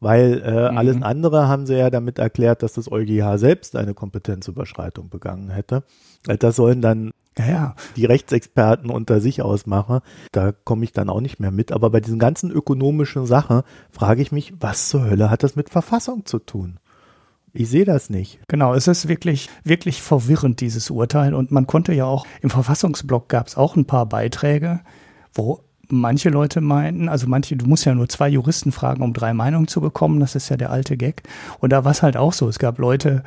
[0.00, 0.78] Weil äh, mhm.
[0.78, 5.84] alles andere haben sie ja damit erklärt, dass das EuGH selbst eine Kompetenzüberschreitung begangen hätte.
[6.26, 7.74] Äh, das sollen dann ja, ja.
[7.96, 10.00] die Rechtsexperten unter sich ausmachen.
[10.32, 11.70] Da komme ich dann auch nicht mehr mit.
[11.70, 15.70] Aber bei diesen ganzen ökonomischen Sachen frage ich mich, was zur Hölle hat das mit
[15.70, 16.78] Verfassung zu tun?
[17.52, 18.40] Ich sehe das nicht.
[18.48, 21.34] Genau, es ist wirklich, wirklich verwirrend, dieses Urteil.
[21.34, 24.80] Und man konnte ja auch, im Verfassungsblock gab es auch ein paar Beiträge,
[25.34, 29.34] wo manche Leute meinten, also manche, du musst ja nur zwei Juristen fragen, um drei
[29.34, 31.22] Meinungen zu bekommen, das ist ja der alte Gag.
[31.58, 33.22] Und da war es halt auch so, es gab Leute,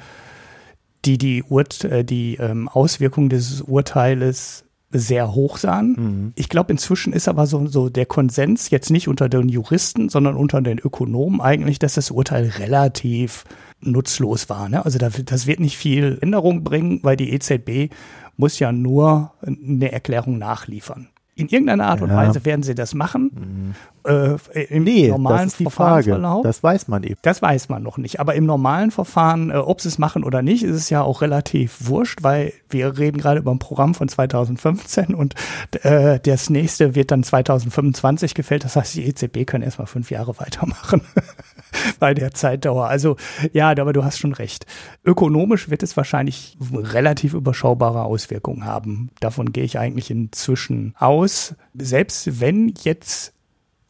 [1.06, 5.96] die die, Ur äh, die ähm, Auswirkungen dieses Urteiles sehr hoch sahen.
[5.98, 6.34] Mhm.
[6.36, 10.36] Ich glaube, inzwischen ist aber so, so der Konsens jetzt nicht unter den Juristen, sondern
[10.36, 13.44] unter den Ökonomen eigentlich, dass das Urteil relativ
[13.82, 14.70] nutzlos war.
[14.70, 14.86] Ne?
[14.86, 17.92] Also da, das wird nicht viel Änderung bringen, weil die EZB
[18.38, 21.10] muss ja nur eine Erklärung nachliefern.
[21.36, 22.16] In irgendeiner Art und ja.
[22.16, 23.32] Weise werden sie das machen.
[23.34, 23.76] Mhm.
[24.06, 26.20] Äh, Im nee, normalen das Frage.
[26.44, 27.18] Das weiß man eben.
[27.24, 28.20] Das weiß man noch nicht.
[28.20, 31.22] Aber im normalen Verfahren, äh, ob sie es machen oder nicht, ist es ja auch
[31.22, 35.34] relativ wurscht, weil wir reden gerade über ein Programm von 2015 und
[35.82, 38.64] äh, das nächste wird dann 2025 gefällt.
[38.64, 41.02] Das heißt, die EZB können erstmal fünf Jahre weitermachen
[42.00, 42.88] bei der Zeitdauer.
[42.88, 43.18] Also
[43.52, 44.66] ja, aber du hast schon recht.
[45.06, 49.10] Ökonomisch wird es wahrscheinlich relativ überschaubare Auswirkungen haben.
[49.20, 51.56] Davon gehe ich eigentlich inzwischen aus.
[51.74, 53.34] Selbst wenn jetzt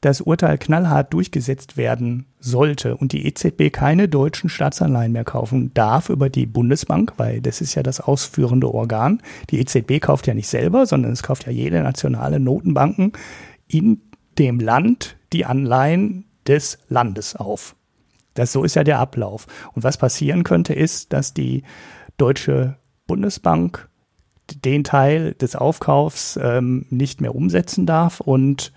[0.04, 6.10] das Urteil knallhart durchgesetzt werden sollte und die EZB keine deutschen Staatsanleihen mehr kaufen darf
[6.10, 9.22] über die Bundesbank, weil das ist ja das ausführende Organ.
[9.50, 13.14] Die EZB kauft ja nicht selber, sondern es kauft ja jede nationale Notenbanken
[13.68, 14.02] in
[14.38, 17.76] dem Land die Anleihen des Landes auf.
[18.34, 19.48] Das, so ist ja der Ablauf.
[19.74, 21.64] Und was passieren könnte, ist, dass die
[22.18, 22.78] deutsche
[23.08, 23.90] Bundesbank
[24.64, 28.74] den Teil des Aufkaufs ähm, nicht mehr umsetzen darf und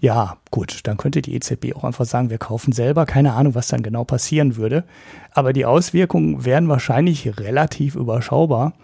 [0.00, 3.06] ja, gut, dann könnte die EZB auch einfach sagen, wir kaufen selber.
[3.06, 4.84] Keine Ahnung, was dann genau passieren würde.
[5.30, 8.74] Aber die Auswirkungen wären wahrscheinlich relativ überschaubar,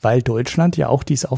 [0.00, 1.28] weil Deutschland ja auch dieses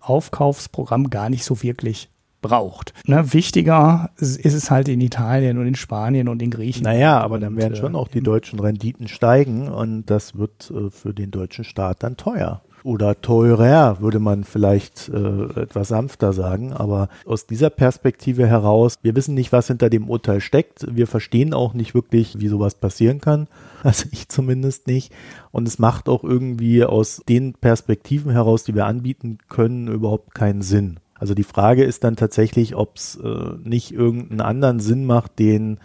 [0.00, 2.08] Aufkaufsprogramm gar nicht so wirklich
[2.40, 2.94] braucht.
[3.06, 6.96] Ne, wichtiger ist es halt in Italien und in Spanien und in Griechenland.
[6.96, 11.14] Naja, aber dann werden schon auch die deutschen Renditen steigen und das wird äh, für
[11.14, 16.72] den deutschen Staat dann teuer oder teurer, würde man vielleicht äh, etwas sanfter sagen.
[16.72, 20.86] Aber aus dieser Perspektive heraus, wir wissen nicht, was hinter dem Urteil steckt.
[20.88, 23.48] Wir verstehen auch nicht wirklich, wie sowas passieren kann.
[23.82, 25.12] Also ich zumindest nicht.
[25.52, 30.62] Und es macht auch irgendwie aus den Perspektiven heraus, die wir anbieten können, überhaupt keinen
[30.62, 30.98] Sinn.
[31.18, 35.78] Also die Frage ist dann tatsächlich, ob es äh, nicht irgendeinen anderen Sinn macht, den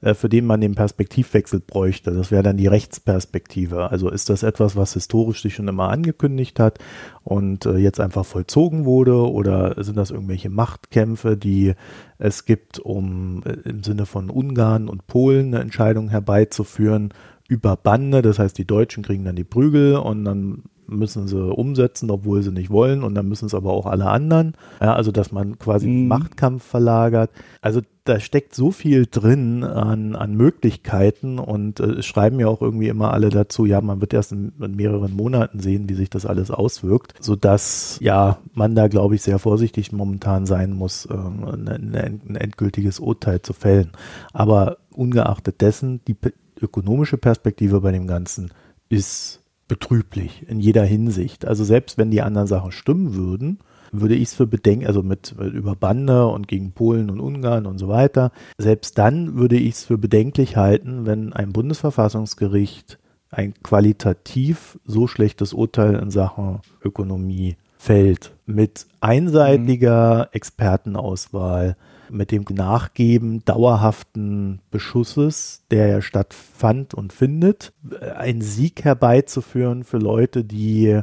[0.00, 2.12] äh, für den man den Perspektivwechsel bräuchte.
[2.12, 3.90] Das wäre dann die Rechtsperspektive.
[3.90, 6.78] Also ist das etwas, was historisch sich schon immer angekündigt hat
[7.24, 11.74] und äh, jetzt einfach vollzogen wurde oder sind das irgendwelche Machtkämpfe, die
[12.18, 17.12] es gibt, um äh, im Sinne von Ungarn und Polen eine Entscheidung herbeizuführen
[17.48, 22.10] über Bande, das heißt die Deutschen kriegen dann die Prügel und dann müssen sie umsetzen,
[22.10, 24.54] obwohl sie nicht wollen und dann müssen es aber auch alle anderen.
[24.80, 26.08] Ja, also dass man quasi mhm.
[26.08, 27.30] Machtkampf verlagert.
[27.60, 32.62] Also da steckt so viel drin an, an Möglichkeiten und äh, es schreiben ja auch
[32.62, 36.08] irgendwie immer alle dazu, ja, man wird erst in, in mehreren Monaten sehen, wie sich
[36.08, 41.14] das alles auswirkt, sodass ja man da, glaube ich, sehr vorsichtig momentan sein muss, äh,
[41.14, 43.92] ein, ein endgültiges Urteil zu fällen.
[44.32, 46.16] Aber ungeachtet dessen, die
[46.60, 48.50] ökonomische Perspektive bei dem Ganzen
[48.88, 51.46] ist betrüblich in jeder Hinsicht.
[51.46, 53.58] Also selbst wenn die anderen Sachen stimmen würden,
[53.92, 57.66] würde ich es für bedenken, also mit, mit über Bande und gegen Polen und Ungarn
[57.66, 62.98] und so weiter, selbst dann würde ich es für bedenklich halten, wenn ein Bundesverfassungsgericht
[63.30, 70.28] ein qualitativ so schlechtes Urteil in Sachen Ökonomie fällt, mit einseitiger mhm.
[70.32, 71.76] Expertenauswahl,
[72.10, 77.72] mit dem Nachgeben dauerhaften Beschusses, der ja stattfand und findet,
[78.16, 81.00] einen Sieg herbeizuführen für Leute, die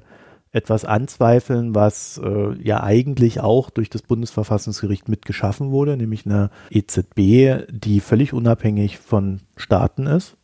[0.55, 7.67] etwas anzweifeln, was äh, ja eigentlich auch durch das Bundesverfassungsgericht mitgeschaffen wurde, nämlich eine EZB,
[7.69, 10.37] die völlig unabhängig von Staaten ist.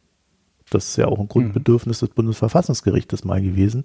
[0.70, 2.05] Das ist ja auch ein Grundbedürfnis mhm.
[2.07, 3.84] des Bundesverfassungsgerichtes mal gewesen.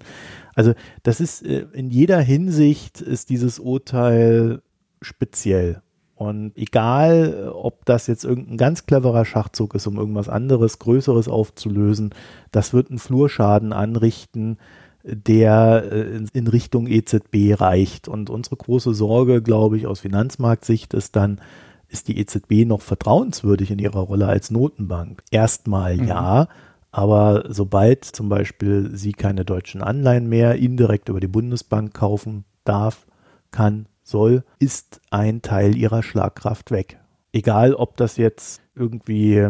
[0.53, 0.73] Also
[1.03, 4.61] das ist äh, in jeder Hinsicht ist dieses Urteil
[5.01, 5.81] speziell.
[6.17, 12.09] Und egal, ob das jetzt irgendein ganz cleverer Schachzug ist, um irgendwas anderes, Größeres aufzulösen,
[12.51, 14.57] das wird einen Flurschaden anrichten,
[15.03, 18.07] der äh, in Richtung EZB reicht.
[18.07, 21.39] Und unsere große Sorge, glaube ich, aus Finanzmarktsicht ist dann,
[21.87, 25.21] ist die EZB noch vertrauenswürdig in ihrer Rolle als Notenbank?
[25.29, 26.07] Erstmal mhm.
[26.07, 26.47] ja,
[26.89, 33.05] aber sobald zum Beispiel sie keine deutschen Anleihen mehr indirekt über die Bundesbank kaufen darf,
[33.51, 36.99] kann, soll, ist ein Teil ihrer Schlagkraft weg.
[37.33, 39.47] Egal, ob das jetzt irgendwie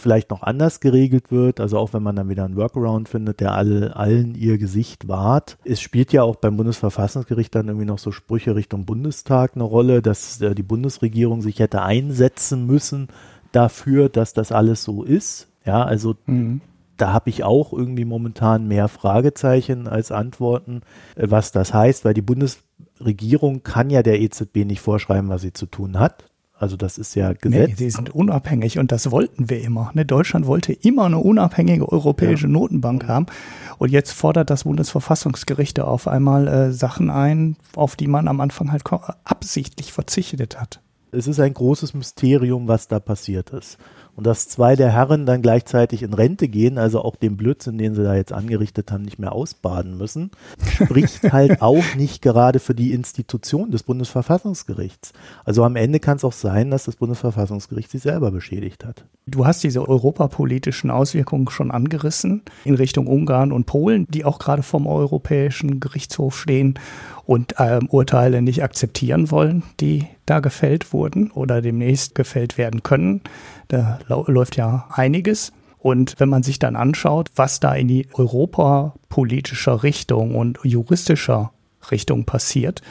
[0.00, 3.52] vielleicht noch anders geregelt wird, also auch wenn man dann wieder einen Workaround findet, der
[3.52, 5.58] alle, allen ihr Gesicht wahrt.
[5.64, 10.02] Es spielt ja auch beim Bundesverfassungsgericht dann irgendwie noch so Sprüche Richtung Bundestag eine Rolle,
[10.02, 13.08] dass äh, die Bundesregierung sich hätte einsetzen müssen
[13.52, 15.48] dafür, dass das alles so ist.
[15.64, 16.62] Ja, also mhm.
[16.96, 20.80] da habe ich auch irgendwie momentan mehr Fragezeichen als Antworten,
[21.16, 22.22] äh, was das heißt, weil die
[23.00, 26.24] Bundesregierung kann ja der EZB nicht vorschreiben, was sie zu tun hat.
[26.54, 27.68] Also das ist ja Gesetz.
[27.70, 29.90] Nee, sie sind unabhängig und das wollten wir immer.
[29.94, 30.04] Ne?
[30.04, 32.52] Deutschland wollte immer eine unabhängige europäische ja.
[32.52, 33.26] Notenbank haben.
[33.78, 38.70] Und jetzt fordert das Bundesverfassungsgericht auf einmal äh, Sachen ein, auf die man am Anfang
[38.70, 38.84] halt
[39.24, 40.82] absichtlich verzichtet hat.
[41.12, 43.78] Es ist ein großes Mysterium, was da passiert ist
[44.20, 47.94] und dass zwei der Herren dann gleichzeitig in Rente gehen, also auch den Blödsinn, den
[47.94, 50.30] sie da jetzt angerichtet haben, nicht mehr ausbaden müssen,
[50.74, 55.14] spricht halt auch nicht gerade für die Institution des Bundesverfassungsgerichts.
[55.46, 59.06] Also am Ende kann es auch sein, dass das Bundesverfassungsgericht sich selber beschädigt hat.
[59.26, 64.62] Du hast diese europapolitischen Auswirkungen schon angerissen in Richtung Ungarn und Polen, die auch gerade
[64.62, 66.78] vom Europäischen Gerichtshof stehen
[67.24, 73.22] und ähm, Urteile nicht akzeptieren wollen, die da gefällt wurden oder demnächst gefällt werden können.
[73.68, 75.52] Da läuft ja einiges.
[75.78, 81.52] Und wenn man sich dann anschaut, was da in die europapolitischer Richtung und juristischer
[81.90, 82.82] Richtung passiert,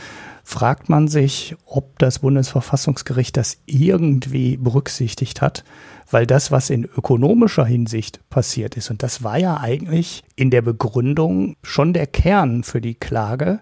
[0.43, 5.63] fragt man sich, ob das Bundesverfassungsgericht das irgendwie berücksichtigt hat,
[6.09, 10.63] weil das, was in ökonomischer Hinsicht passiert ist, und das war ja eigentlich in der
[10.63, 13.59] Begründung schon der Kern für die Klage,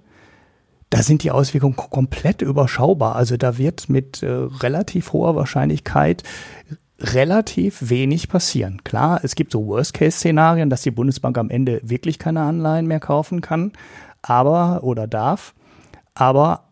[0.90, 3.16] da sind die Auswirkungen komplett überschaubar.
[3.16, 6.24] Also da wird mit äh, relativ hoher Wahrscheinlichkeit
[7.00, 8.84] relativ wenig passieren.
[8.84, 13.42] Klar, es gibt so Worst-Case-Szenarien, dass die Bundesbank am Ende wirklich keine Anleihen mehr kaufen
[13.42, 13.74] kann,
[14.22, 15.54] aber oder darf.
[16.16, 16.66] Aber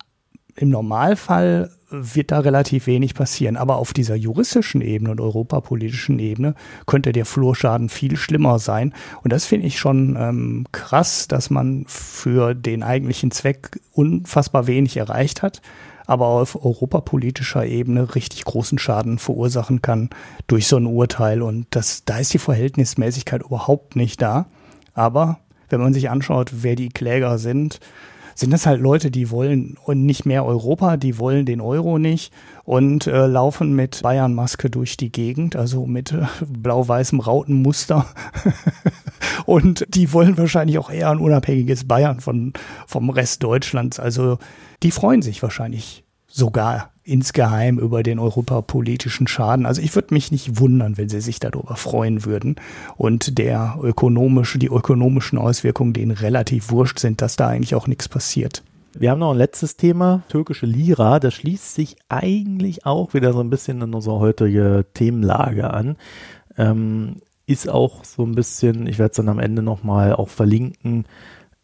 [0.55, 3.57] im Normalfall wird da relativ wenig passieren.
[3.57, 8.93] Aber auf dieser juristischen Ebene und europapolitischen Ebene könnte der Flurschaden viel schlimmer sein.
[9.23, 14.97] Und das finde ich schon ähm, krass, dass man für den eigentlichen Zweck unfassbar wenig
[14.97, 15.61] erreicht hat,
[16.05, 20.09] aber auf europapolitischer Ebene richtig großen Schaden verursachen kann
[20.47, 21.41] durch so ein Urteil.
[21.41, 24.47] Und das, da ist die Verhältnismäßigkeit überhaupt nicht da.
[24.93, 25.39] Aber
[25.69, 27.79] wenn man sich anschaut, wer die Kläger sind,
[28.35, 32.33] sind das halt Leute, die wollen und nicht mehr Europa, die wollen den Euro nicht
[32.65, 38.05] und äh, laufen mit Bayern-Maske durch die Gegend, also mit äh, blau-weißem Rautenmuster.
[39.45, 42.51] und die wollen wahrscheinlich auch eher ein unabhängiges Bayern von,
[42.85, 43.99] vom Rest Deutschlands.
[43.99, 44.37] Also
[44.83, 49.65] die freuen sich wahrscheinlich sogar insgeheim über den europapolitischen Schaden.
[49.65, 52.55] Also ich würde mich nicht wundern, wenn sie sich darüber freuen würden
[52.97, 58.09] und der ökonomische, die ökonomischen Auswirkungen denen relativ wurscht sind, dass da eigentlich auch nichts
[58.09, 58.63] passiert.
[58.97, 61.19] Wir haben noch ein letztes Thema, türkische Lira.
[61.19, 65.97] Das schließt sich eigentlich auch wieder so ein bisschen in unsere heutige Themenlage an.
[66.57, 71.05] Ähm, ist auch so ein bisschen, ich werde es dann am Ende nochmal auch verlinken.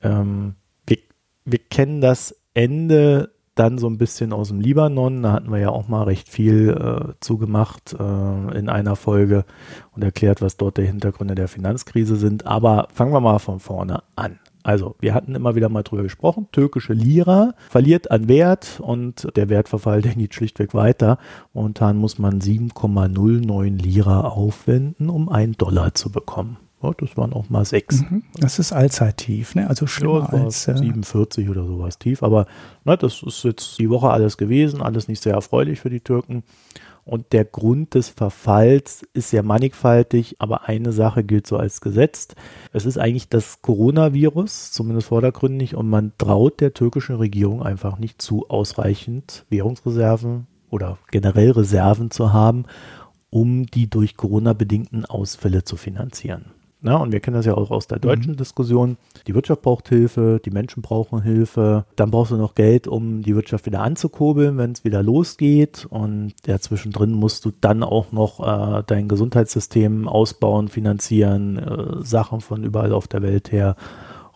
[0.04, 0.98] Ähm, wir,
[1.46, 5.24] wir kennen das Ende dann so ein bisschen aus dem Libanon.
[5.24, 9.45] Da hatten wir ja auch mal recht viel äh, zugemacht äh, in einer Folge
[9.91, 12.45] und erklärt, was dort die Hintergründe der Finanzkrise sind.
[12.45, 14.39] Aber fangen wir mal von vorne an.
[14.64, 19.49] Also, wir hatten immer wieder mal drüber gesprochen, türkische Lira verliert an Wert und der
[19.49, 21.18] Wertverfall, der geht schlichtweg weiter.
[21.54, 26.58] Momentan muss man 7,09 Lira aufwenden, um einen Dollar zu bekommen.
[26.82, 28.01] Ja, das waren auch mal sechs.
[28.01, 28.23] Mhm.
[28.39, 29.67] Das ist Allzeittief, ne?
[29.69, 32.23] Also schlimmer ja, als äh 47 oder sowas tief.
[32.23, 32.45] Aber
[32.86, 36.43] ne, das ist jetzt die Woche alles gewesen, alles nicht sehr erfreulich für die Türken.
[37.03, 42.36] Und der Grund des Verfalls ist sehr mannigfaltig, aber eine Sache gilt so als gesetzt.
[42.73, 48.21] Es ist eigentlich das Coronavirus, zumindest vordergründig, und man traut der türkischen Regierung einfach nicht
[48.21, 52.65] zu, ausreichend Währungsreserven oder generell Reserven zu haben,
[53.32, 56.51] um die durch Corona bedingten Ausfälle zu finanzieren.
[56.84, 58.01] Na, und wir kennen das ja auch aus der mhm.
[58.01, 58.38] deutschen mhm.
[58.38, 58.97] Diskussion.
[59.27, 61.86] Die Wirtschaft braucht Hilfe, die Menschen brauchen Hilfe.
[61.95, 65.86] Dann brauchst du noch Geld, um die Wirtschaft wieder anzukurbeln, wenn es wieder losgeht.
[65.89, 72.41] Und ja, zwischendrin musst du dann auch noch äh, dein Gesundheitssystem ausbauen, finanzieren, äh, Sachen
[72.41, 73.75] von überall auf der Welt her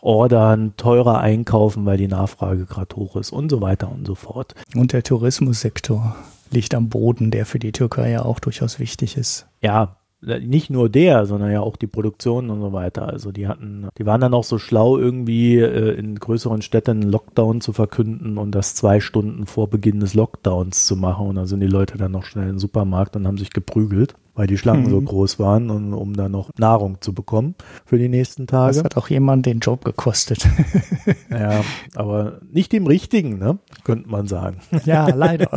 [0.02, 4.54] ordern, teurer einkaufen, weil die Nachfrage gerade hoch ist und so weiter und so fort.
[4.76, 6.16] Und der Tourismussektor
[6.52, 9.48] liegt am Boden, der für die Türkei ja auch durchaus wichtig ist.
[9.62, 13.08] Ja, nicht nur der, sondern ja auch die Produktion und so weiter.
[13.08, 17.12] Also die hatten, die waren dann auch so schlau, irgendwie äh, in größeren Städten einen
[17.12, 21.28] Lockdown zu verkünden und das zwei Stunden vor Beginn des Lockdowns zu machen.
[21.28, 24.16] Und da sind die Leute dann noch schnell in den Supermarkt und haben sich geprügelt
[24.36, 24.90] weil die Schlangen mhm.
[24.90, 27.56] so groß waren und um da noch Nahrung zu bekommen
[27.86, 28.76] für die nächsten Tage.
[28.76, 30.48] Das hat auch jemand den Job gekostet.
[31.30, 31.64] ja,
[31.96, 33.58] aber nicht dem richtigen, ne?
[33.84, 34.58] Könnte man sagen.
[34.86, 35.50] Ja, leider.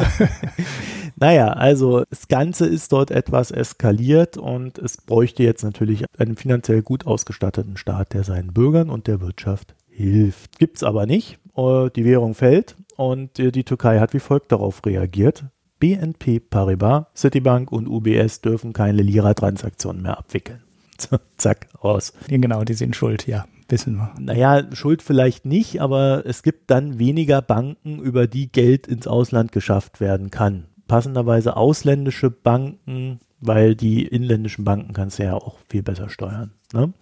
[1.16, 6.82] naja, also das Ganze ist dort etwas eskaliert und es bräuchte jetzt natürlich einen finanziell
[6.82, 10.58] gut ausgestatteten Staat, der seinen Bürgern und der Wirtschaft hilft.
[10.58, 11.38] Gibt's aber nicht.
[11.56, 15.44] Äh, die Währung fällt und die Türkei hat wie folgt darauf reagiert.
[15.78, 20.62] BNP Paribas, Citibank und UBS dürfen keine Lira-Transaktionen mehr abwickeln.
[21.36, 22.12] Zack, raus.
[22.28, 24.12] Genau, die sind schuld, ja, wissen wir.
[24.18, 29.52] Naja, schuld vielleicht nicht, aber es gibt dann weniger Banken, über die Geld ins Ausland
[29.52, 30.66] geschafft werden kann.
[30.88, 36.52] Passenderweise ausländische Banken, weil die inländischen Banken kannst du ja auch viel besser steuern.
[36.72, 36.92] Ne?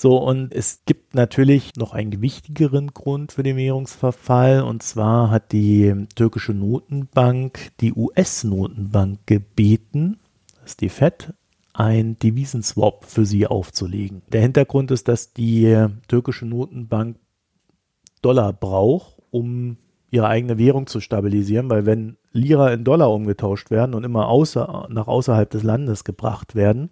[0.00, 4.62] So, und es gibt natürlich noch einen gewichtigeren Grund für den Währungsverfall.
[4.62, 10.20] Und zwar hat die türkische Notenbank die US-Notenbank gebeten,
[10.54, 11.34] das ist die FED,
[11.72, 14.22] ein Devisenswap für sie aufzulegen.
[14.28, 17.16] Der Hintergrund ist, dass die türkische Notenbank
[18.22, 19.78] Dollar braucht, um
[20.12, 24.86] ihre eigene Währung zu stabilisieren, weil wenn Lira in Dollar umgetauscht werden und immer außer,
[24.90, 26.90] nach außerhalb des Landes gebracht werden,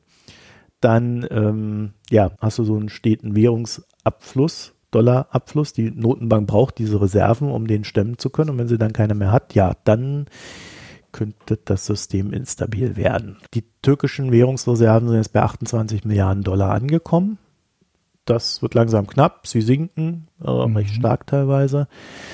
[0.81, 5.73] dann ähm, ja, hast du so einen steten Währungsabfluss, Dollarabfluss.
[5.73, 8.51] Die Notenbank braucht diese Reserven, um den stemmen zu können.
[8.51, 10.27] Und wenn sie dann keine mehr hat, ja, dann
[11.13, 13.39] könnte das System instabil werden.
[13.55, 17.39] Die türkischen Währungsreserven sind jetzt bei 28 Milliarden Dollar angekommen.
[18.27, 19.47] Das wird langsam knapp.
[19.47, 20.77] Sie sinken äh, mhm.
[20.77, 21.89] recht stark teilweise.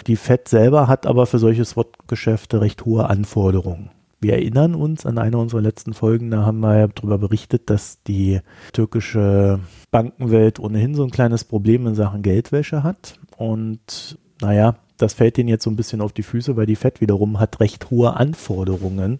[0.06, 3.90] Die Fed selber hat aber für solche Swap-Geschäfte recht hohe Anforderungen.
[4.22, 8.00] Wir erinnern uns an eine unserer letzten Folgen, da haben wir ja darüber berichtet, dass
[8.04, 8.38] die
[8.72, 9.58] türkische
[9.90, 13.18] Bankenwelt ohnehin so ein kleines Problem in Sachen Geldwäsche hat.
[13.36, 17.00] Und naja, das fällt ihnen jetzt so ein bisschen auf die Füße, weil die FED
[17.00, 19.18] wiederum hat recht hohe Anforderungen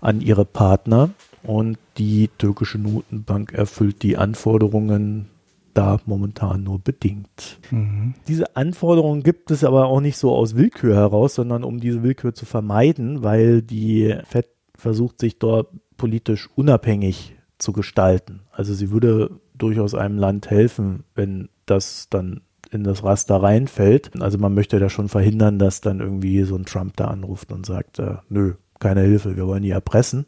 [0.00, 1.10] an ihre Partner.
[1.42, 5.30] Und die türkische Notenbank erfüllt die Anforderungen
[5.74, 7.58] da momentan nur bedingt.
[7.70, 8.14] Mhm.
[8.28, 12.34] Diese Anforderungen gibt es aber auch nicht so aus Willkür heraus, sondern um diese Willkür
[12.34, 18.40] zu vermeiden, weil die FED versucht, sich dort politisch unabhängig zu gestalten.
[18.50, 24.10] Also sie würde durchaus einem Land helfen, wenn das dann in das Raster reinfällt.
[24.20, 27.64] Also man möchte da schon verhindern, dass dann irgendwie so ein Trump da anruft und
[27.64, 30.26] sagt, äh, nö, keine Hilfe, wir wollen die erpressen.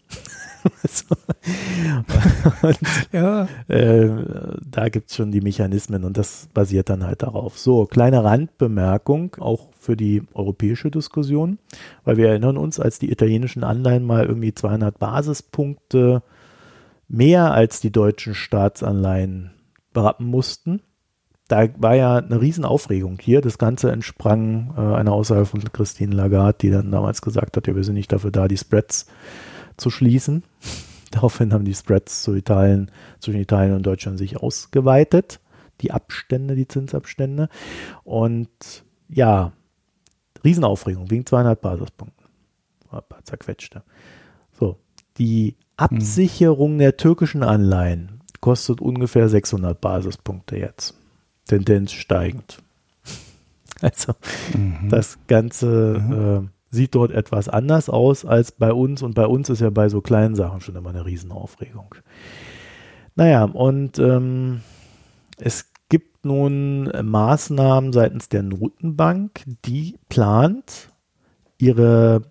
[2.63, 2.79] und,
[3.13, 3.49] ja.
[3.69, 4.11] Äh,
[4.71, 7.59] da gibt es schon die Mechanismen und das basiert dann halt darauf.
[7.59, 11.59] So, kleine Randbemerkung, auch für die europäische Diskussion,
[12.05, 16.23] weil wir erinnern uns, als die italienischen Anleihen mal irgendwie 200 Basispunkte
[17.09, 19.53] mehr als die deutschen Staatsanleihen
[19.93, 20.83] berappen mussten.
[21.49, 23.41] Da war ja eine Riesenaufregung hier.
[23.41, 27.77] Das Ganze entsprang äh, einer Aussage von Christine Lagarde, die dann damals gesagt hat, ja,
[27.77, 29.07] wir sind nicht dafür da, die Spreads
[29.77, 30.45] zu schließen.
[31.11, 35.41] Daraufhin haben die Spreads zu Italien, zwischen Italien und Deutschland sich ausgeweitet.
[35.81, 37.49] Die Abstände, die Zinsabstände.
[38.05, 39.53] Und ja,
[40.45, 42.27] Riesenaufregung wegen 200 Basispunkten.
[42.91, 43.83] Ein paar zerquetschte.
[44.59, 44.79] So,
[45.19, 46.79] die Absicherung hm.
[46.79, 50.95] der türkischen Anleihen kostet ungefähr 600 Basispunkte jetzt.
[51.47, 52.63] Tendenz steigend.
[53.83, 54.15] Also
[54.55, 54.89] mhm.
[54.89, 56.49] das Ganze mhm.
[56.71, 60.01] Sieht dort etwas anders aus als bei uns und bei uns ist ja bei so
[60.01, 61.95] kleinen Sachen schon immer eine Riesenaufregung.
[63.15, 64.61] Naja, und ähm,
[65.39, 70.91] es gibt nun Maßnahmen seitens der Notenbank, die plant,
[71.59, 72.23] ihre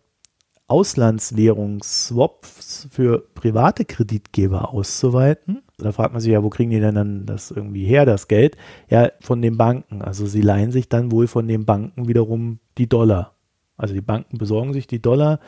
[0.68, 5.62] Auslandswährungsswaps für private Kreditgeber auszuweiten.
[5.78, 8.58] Da fragt man sich ja, wo kriegen die denn dann das irgendwie her, das Geld?
[8.90, 10.02] Ja, von den Banken.
[10.02, 13.35] Also sie leihen sich dann wohl von den Banken wiederum die Dollar.
[13.78, 15.40] Also die Banken besorgen sich die Dollar,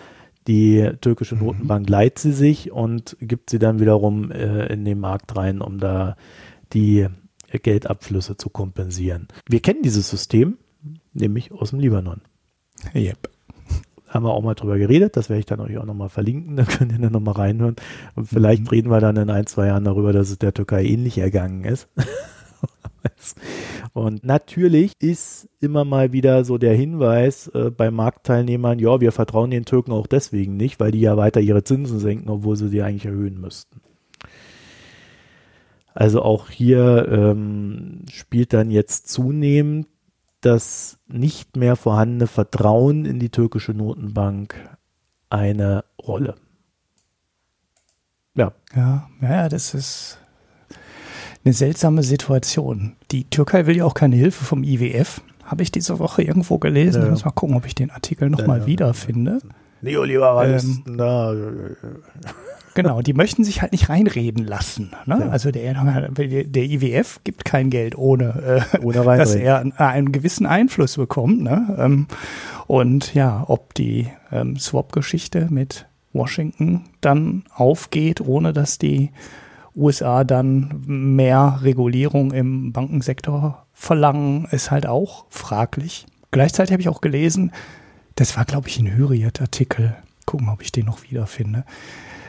[0.47, 1.45] die türkische mhm.
[1.45, 5.80] Notenbank leiht sie sich und gibt sie dann wiederum äh, in den Markt rein, um
[5.80, 6.15] da
[6.73, 7.07] die
[7.51, 9.28] Geldabflüsse zu kompensieren.
[9.47, 10.57] Wir kennen dieses System,
[11.13, 12.21] nämlich aus dem Libanon.
[12.93, 13.30] Yep
[14.07, 15.17] haben wir auch mal drüber geredet.
[15.17, 16.55] Das werde ich dann euch auch nochmal verlinken.
[16.57, 17.75] Da könnt ihr dann nochmal reinhören.
[18.15, 18.69] Und vielleicht mhm.
[18.69, 21.88] reden wir dann in ein, zwei Jahren darüber, dass es der Türkei ähnlich ergangen ist.
[23.93, 29.51] Und natürlich ist immer mal wieder so der Hinweis äh, bei Marktteilnehmern, ja, wir vertrauen
[29.51, 32.81] den Türken auch deswegen nicht, weil die ja weiter ihre Zinsen senken, obwohl sie die
[32.81, 33.81] eigentlich erhöhen müssten.
[35.93, 39.88] Also auch hier ähm, spielt dann jetzt zunehmend
[40.41, 44.55] das nicht mehr vorhandene Vertrauen in die türkische Notenbank
[45.29, 46.35] eine Rolle.
[48.35, 48.53] Ja.
[48.75, 50.19] Ja, ja, das ist
[51.47, 52.93] eine seltsame Situation.
[53.11, 55.21] Die Türkei will ja auch keine Hilfe vom IWF.
[55.45, 57.01] Habe ich diese Woche irgendwo gelesen.
[57.01, 57.05] Ja.
[57.05, 58.67] Ich muss mal gucken, ob ich den Artikel nochmal ja, ja.
[58.67, 59.39] wiederfinde.
[59.81, 61.75] Neoliberalisten, ähm.
[62.73, 64.91] Genau, die möchten sich halt nicht reinreden lassen.
[65.05, 65.19] Ne?
[65.21, 65.29] Ja.
[65.29, 70.97] Also der, der IWF gibt kein Geld, ohne, äh, ohne dass er einen gewissen Einfluss
[70.97, 71.41] bekommt.
[71.41, 71.75] Ne?
[71.79, 72.07] Ähm,
[72.67, 79.11] und ja, ob die ähm, Swap-Geschichte mit Washington dann aufgeht, ohne dass die
[79.78, 86.05] USA dann mehr Regulierung im Bankensektor verlangen, ist halt auch fraglich.
[86.32, 87.51] Gleichzeitig habe ich auch gelesen,
[88.15, 89.95] das war, glaube ich, ein Hürriyet-Artikel.
[90.25, 91.63] Gucken, ob ich den noch wiederfinde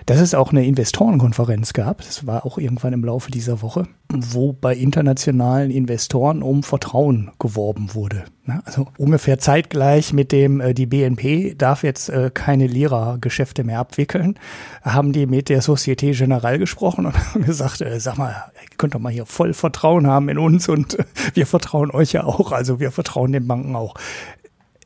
[0.09, 4.55] dass es auch eine Investorenkonferenz gab, das war auch irgendwann im Laufe dieser Woche, wo
[4.55, 8.25] bei internationalen Investoren um Vertrauen geworben wurde.
[8.65, 14.39] Also ungefähr zeitgleich mit dem, äh, die BNP darf jetzt äh, keine Lira-Geschäfte mehr abwickeln,
[14.83, 18.31] haben die mit der Societe Generale gesprochen und haben gesagt, äh, sag mal,
[18.63, 20.97] ihr könnt doch mal hier voll Vertrauen haben in uns und
[21.35, 23.95] wir vertrauen euch ja auch, also wir vertrauen den Banken auch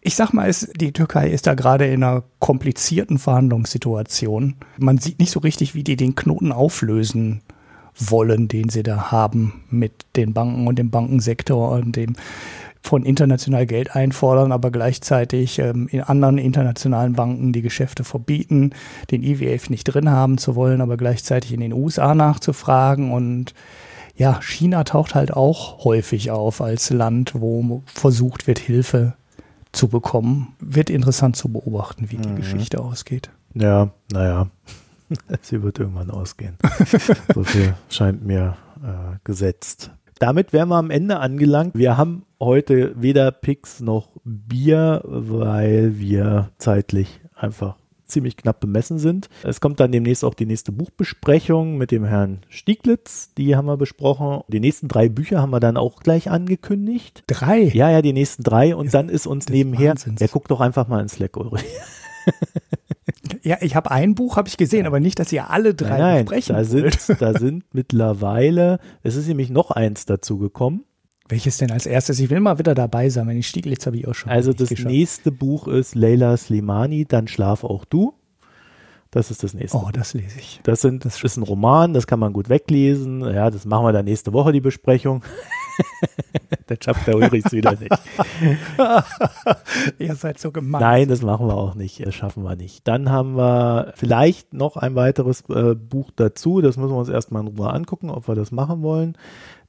[0.04, 4.56] ich sag mal, die Türkei ist da gerade in einer komplizierten Verhandlungssituation.
[4.76, 7.40] Man sieht nicht so richtig, wie die den Knoten auflösen
[7.96, 12.14] wollen, den sie da haben mit den Banken und dem Bankensektor und dem
[12.82, 18.70] von international Geld einfordern, aber gleichzeitig ähm, in anderen internationalen Banken die Geschäfte verbieten,
[19.12, 23.54] den IWF nicht drin haben zu wollen, aber gleichzeitig in den USA nachzufragen und
[24.16, 29.14] ja, China taucht halt auch häufig auf als Land, wo versucht wird, Hilfe
[29.72, 30.54] zu bekommen.
[30.60, 32.36] Wird interessant zu beobachten, wie die mhm.
[32.36, 33.30] Geschichte ausgeht.
[33.54, 34.48] Ja, naja,
[35.42, 36.56] sie wird irgendwann ausgehen.
[37.34, 39.90] so viel scheint mir äh, gesetzt.
[40.18, 41.74] Damit wären wir am Ende angelangt.
[41.74, 47.76] Wir haben heute weder Picks noch Bier, weil wir zeitlich einfach
[48.12, 49.28] ziemlich knapp bemessen sind.
[49.42, 53.32] Es kommt dann demnächst auch die nächste Buchbesprechung mit dem Herrn Stieglitz.
[53.36, 54.42] Die haben wir besprochen.
[54.48, 57.24] Die nächsten drei Bücher haben wir dann auch gleich angekündigt.
[57.26, 57.62] Drei?
[57.62, 58.76] Ja, ja, die nächsten drei.
[58.76, 61.64] Und dann ist uns nebenher, er guckt doch einfach mal ins Slack, Ulrich.
[63.42, 66.24] Ja, ich habe ein Buch, habe ich gesehen, aber nicht, dass ihr alle drei nein,
[66.24, 70.84] besprechen da sind, da sind mittlerweile, es ist nämlich noch eins dazu gekommen.
[71.32, 72.20] Welches denn als erstes?
[72.20, 74.30] Ich will mal wieder dabei sein, wenn ich Stieglitz habe ich auch schon.
[74.30, 74.90] Also das geschafft.
[74.90, 78.12] nächste Buch ist Leila Slimani, Dann schlaf auch du.
[79.10, 79.78] Das ist das nächste.
[79.78, 80.60] Oh, das lese ich.
[80.62, 83.22] Das, sind, das ist ein Roman, das kann man gut weglesen.
[83.22, 85.24] Ja, das machen wir dann nächste Woche, die Besprechung.
[86.66, 87.98] das schafft der Ulrichs wieder nicht.
[89.98, 90.82] Ihr seid so gemein.
[90.82, 92.04] Nein, das machen wir auch nicht.
[92.04, 92.86] Das schaffen wir nicht.
[92.86, 96.60] Dann haben wir vielleicht noch ein weiteres äh, Buch dazu.
[96.60, 99.16] Das müssen wir uns erstmal in Ruhe angucken, ob wir das machen wollen.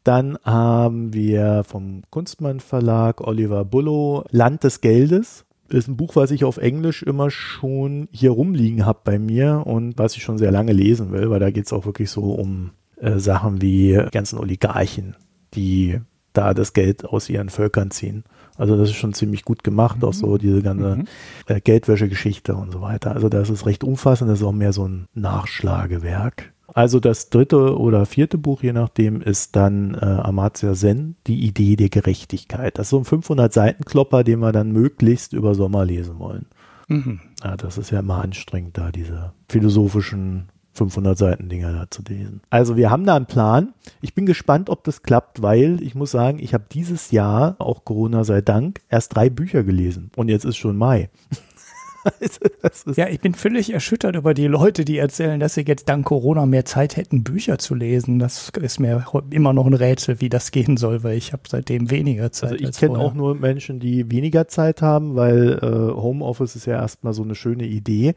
[0.03, 5.45] Dann haben wir vom Kunstmann Verlag Oliver Bullo Land des Geldes.
[5.69, 9.63] Das ist ein Buch, was ich auf Englisch immer schon hier rumliegen habe bei mir
[9.65, 12.33] und was ich schon sehr lange lesen will, weil da geht es auch wirklich so
[12.33, 15.15] um äh, Sachen wie ganzen Oligarchen,
[15.53, 15.99] die
[16.33, 18.23] da das Geld aus ihren Völkern ziehen.
[18.57, 20.03] Also das ist schon ziemlich gut gemacht, mhm.
[20.03, 21.05] auch so diese ganze mhm.
[21.47, 23.13] äh, Geldwäsche-Geschichte und so weiter.
[23.13, 26.52] Also das ist recht umfassend, das ist auch mehr so ein Nachschlagewerk.
[26.73, 31.75] Also das dritte oder vierte Buch, je nachdem, ist dann äh, Amartya Sen, die Idee
[31.75, 32.77] der Gerechtigkeit.
[32.77, 36.47] Das ist so ein 500 Seiten Klopper, den wir dann möglichst über Sommer lesen wollen.
[36.87, 37.19] Mhm.
[37.43, 42.41] Ja, das ist ja immer anstrengend, da diese philosophischen 500 Seiten Dinger da zu lesen.
[42.49, 43.73] Also wir haben da einen Plan.
[44.01, 47.85] Ich bin gespannt, ob das klappt, weil ich muss sagen, ich habe dieses Jahr, auch
[47.85, 51.09] Corona sei Dank, erst drei Bücher gelesen und jetzt ist schon Mai.
[52.95, 56.45] ja, ich bin völlig erschüttert über die Leute, die erzählen, dass sie jetzt dank Corona
[56.45, 58.19] mehr Zeit hätten, Bücher zu lesen.
[58.19, 61.89] Das ist mir immer noch ein Rätsel, wie das gehen soll, weil ich habe seitdem
[61.89, 62.53] weniger Zeit.
[62.53, 66.75] Also ich kenne auch nur Menschen, die weniger Zeit haben, weil äh, Homeoffice ist ja
[66.75, 68.15] erstmal so eine schöne Idee.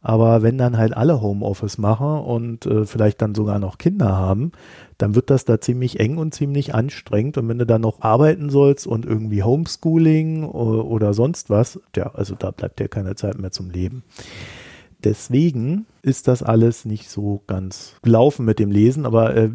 [0.00, 4.52] Aber wenn dann halt alle Homeoffice machen und äh, vielleicht dann sogar noch Kinder haben,
[4.98, 7.38] dann wird das da ziemlich eng und ziemlich anstrengend.
[7.38, 12.34] Und wenn du dann noch arbeiten sollst und irgendwie Homeschooling oder, sonst was, ja, also
[12.34, 14.02] da bleibt dir keine Zeit mehr zum Leben.
[15.04, 19.50] Deswegen ist das alles nicht so ganz gelaufen mit dem Lesen, aber äh,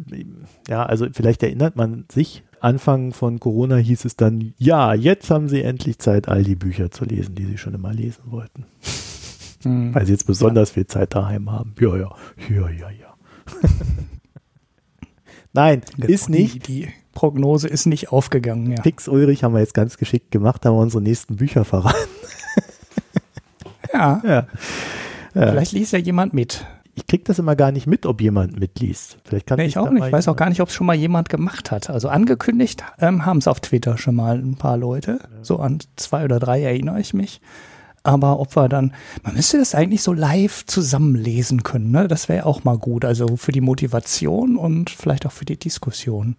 [0.69, 5.49] ja, also vielleicht erinnert man sich, Anfang von Corona hieß es dann, ja, jetzt haben
[5.49, 8.65] sie endlich Zeit, all die Bücher zu lesen, die sie schon immer lesen wollten.
[9.63, 9.93] Hm.
[9.93, 11.75] Weil sie jetzt besonders viel Zeit daheim haben.
[11.77, 12.15] Ja, ja,
[12.49, 13.15] ja, ja, ja.
[15.53, 16.67] Nein, ist nicht.
[16.67, 18.81] Die, die, Prognose ist nicht aufgegangen, ja.
[18.81, 22.09] Fix Ulrich haben wir jetzt ganz geschickt gemacht, haben wir unsere nächsten Bücher verraten.
[23.93, 24.21] ja.
[24.25, 24.47] ja.
[25.31, 26.65] Vielleicht liest ja jemand mit.
[26.95, 29.17] Ich krieg das immer gar nicht mit, ob jemand mitliest.
[29.23, 30.05] Vielleicht kann nee, ich auch nicht.
[30.05, 31.89] Ich weiß auch gar nicht, ob es schon mal jemand gemacht hat.
[31.89, 35.19] Also angekündigt ähm, haben es auf Twitter schon mal ein paar Leute.
[35.41, 37.41] So an zwei oder drei erinnere ich mich.
[38.03, 38.93] Aber ob wir dann,
[39.23, 42.09] man müsste das eigentlich so live zusammenlesen können, ne?
[42.09, 43.05] Das wäre auch mal gut.
[43.05, 46.35] Also für die Motivation und vielleicht auch für die Diskussion.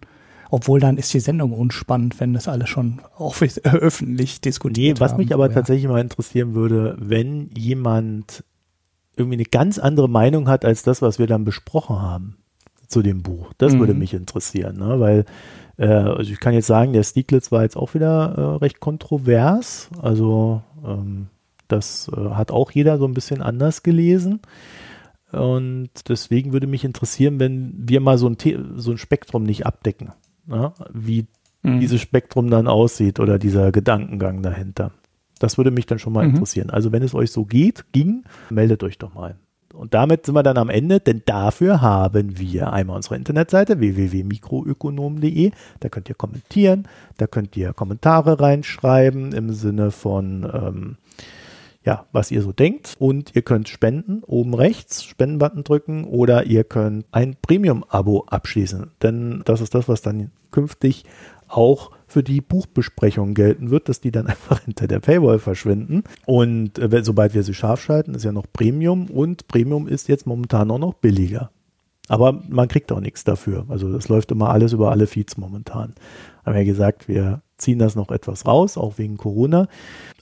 [0.51, 3.01] Obwohl dann ist die Sendung unspannend, wenn das alle schon
[3.63, 5.53] öffentlich diskutiert Nee, was haben, mich aber ja.
[5.53, 8.43] tatsächlich mal interessieren würde, wenn jemand
[9.17, 12.37] irgendwie eine ganz andere Meinung hat als das, was wir dann besprochen haben
[12.87, 13.53] zu dem Buch.
[13.57, 13.79] Das mhm.
[13.79, 14.99] würde mich interessieren, ne?
[14.99, 15.25] weil
[15.77, 19.89] äh, also ich kann jetzt sagen, der Stieglitz war jetzt auch wieder äh, recht kontrovers.
[20.01, 21.27] Also ähm,
[21.67, 24.41] das äh, hat auch jeder so ein bisschen anders gelesen.
[25.31, 28.37] Und deswegen würde mich interessieren, wenn wir mal so ein,
[28.75, 30.11] so ein Spektrum nicht abdecken,
[30.45, 30.71] ne?
[30.93, 31.25] wie
[31.61, 31.79] mhm.
[31.79, 34.91] dieses Spektrum dann aussieht oder dieser Gedankengang dahinter.
[35.39, 36.35] Das würde mich dann schon mal mhm.
[36.35, 36.69] interessieren.
[36.69, 39.35] Also wenn es euch so geht, ging, meldet euch doch mal.
[39.73, 45.51] Und damit sind wir dann am Ende, denn dafür haben wir einmal unsere Internetseite www.mikroökonom.de.
[45.81, 46.87] Da könnt ihr kommentieren,
[47.17, 50.97] da könnt ihr Kommentare reinschreiben im Sinne von ähm,
[51.85, 52.95] ja, was ihr so denkt.
[52.99, 58.91] Und ihr könnt spenden, oben rechts, Spendenbutton drücken oder ihr könnt ein Premium-Abo abschließen.
[59.01, 61.05] Denn das ist das, was dann künftig
[61.47, 66.03] auch für die Buchbesprechungen gelten wird, dass die dann einfach hinter der Paywall verschwinden.
[66.25, 70.25] Und äh, sobald wir sie scharf schalten, ist ja noch Premium und Premium ist jetzt
[70.25, 71.51] momentan auch noch billiger.
[72.07, 73.65] Aber man kriegt auch nichts dafür.
[73.67, 75.93] Also das läuft immer alles über alle Feeds momentan.
[76.45, 79.67] Haben ja gesagt, wir ziehen das noch etwas raus, auch wegen Corona.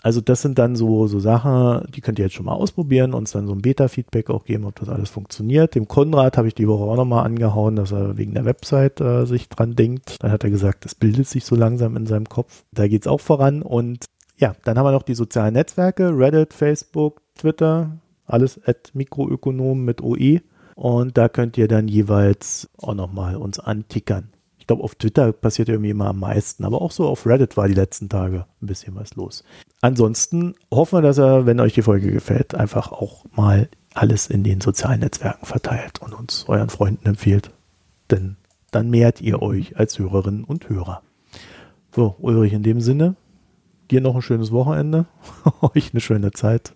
[0.01, 3.31] Also das sind dann so, so Sachen, die könnt ihr jetzt schon mal ausprobieren, uns
[3.31, 5.75] dann so ein Beta-Feedback auch geben, ob das alles funktioniert.
[5.75, 9.25] Dem Konrad habe ich die Woche auch nochmal angehauen, dass er wegen der Website äh,
[9.25, 10.21] sich dran denkt.
[10.21, 12.63] Dann hat er gesagt, es bildet sich so langsam in seinem Kopf.
[12.71, 13.61] Da geht's auch voran.
[13.61, 14.05] Und
[14.37, 20.01] ja, dann haben wir noch die sozialen Netzwerke, Reddit, Facebook, Twitter, alles at Mikroökonom mit
[20.01, 20.41] OE.
[20.75, 24.32] Und da könnt ihr dann jeweils auch nochmal uns antickern.
[24.63, 27.67] Ich glaube, auf Twitter passiert irgendwie immer am meisten, aber auch so auf Reddit war
[27.67, 29.43] die letzten Tage ein bisschen was los.
[29.81, 34.45] Ansonsten hoffen wir, dass er, wenn euch die Folge gefällt, einfach auch mal alles in
[34.45, 37.51] den sozialen Netzwerken verteilt und uns euren Freunden empfiehlt.
[38.09, 38.37] Denn
[38.71, 41.01] dann mehrt ihr euch als Hörerinnen und Hörer.
[41.93, 43.17] So, Ulrich, in dem Sinne,
[43.91, 45.07] dir noch ein schönes Wochenende,
[45.75, 46.73] euch eine schöne Zeit.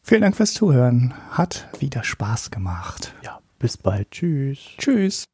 [0.00, 1.12] Vielen Dank fürs Zuhören.
[1.30, 3.16] Hat wieder Spaß gemacht.
[3.24, 4.12] Ja, bis bald.
[4.12, 4.60] Tschüss.
[4.78, 5.24] Tschüss.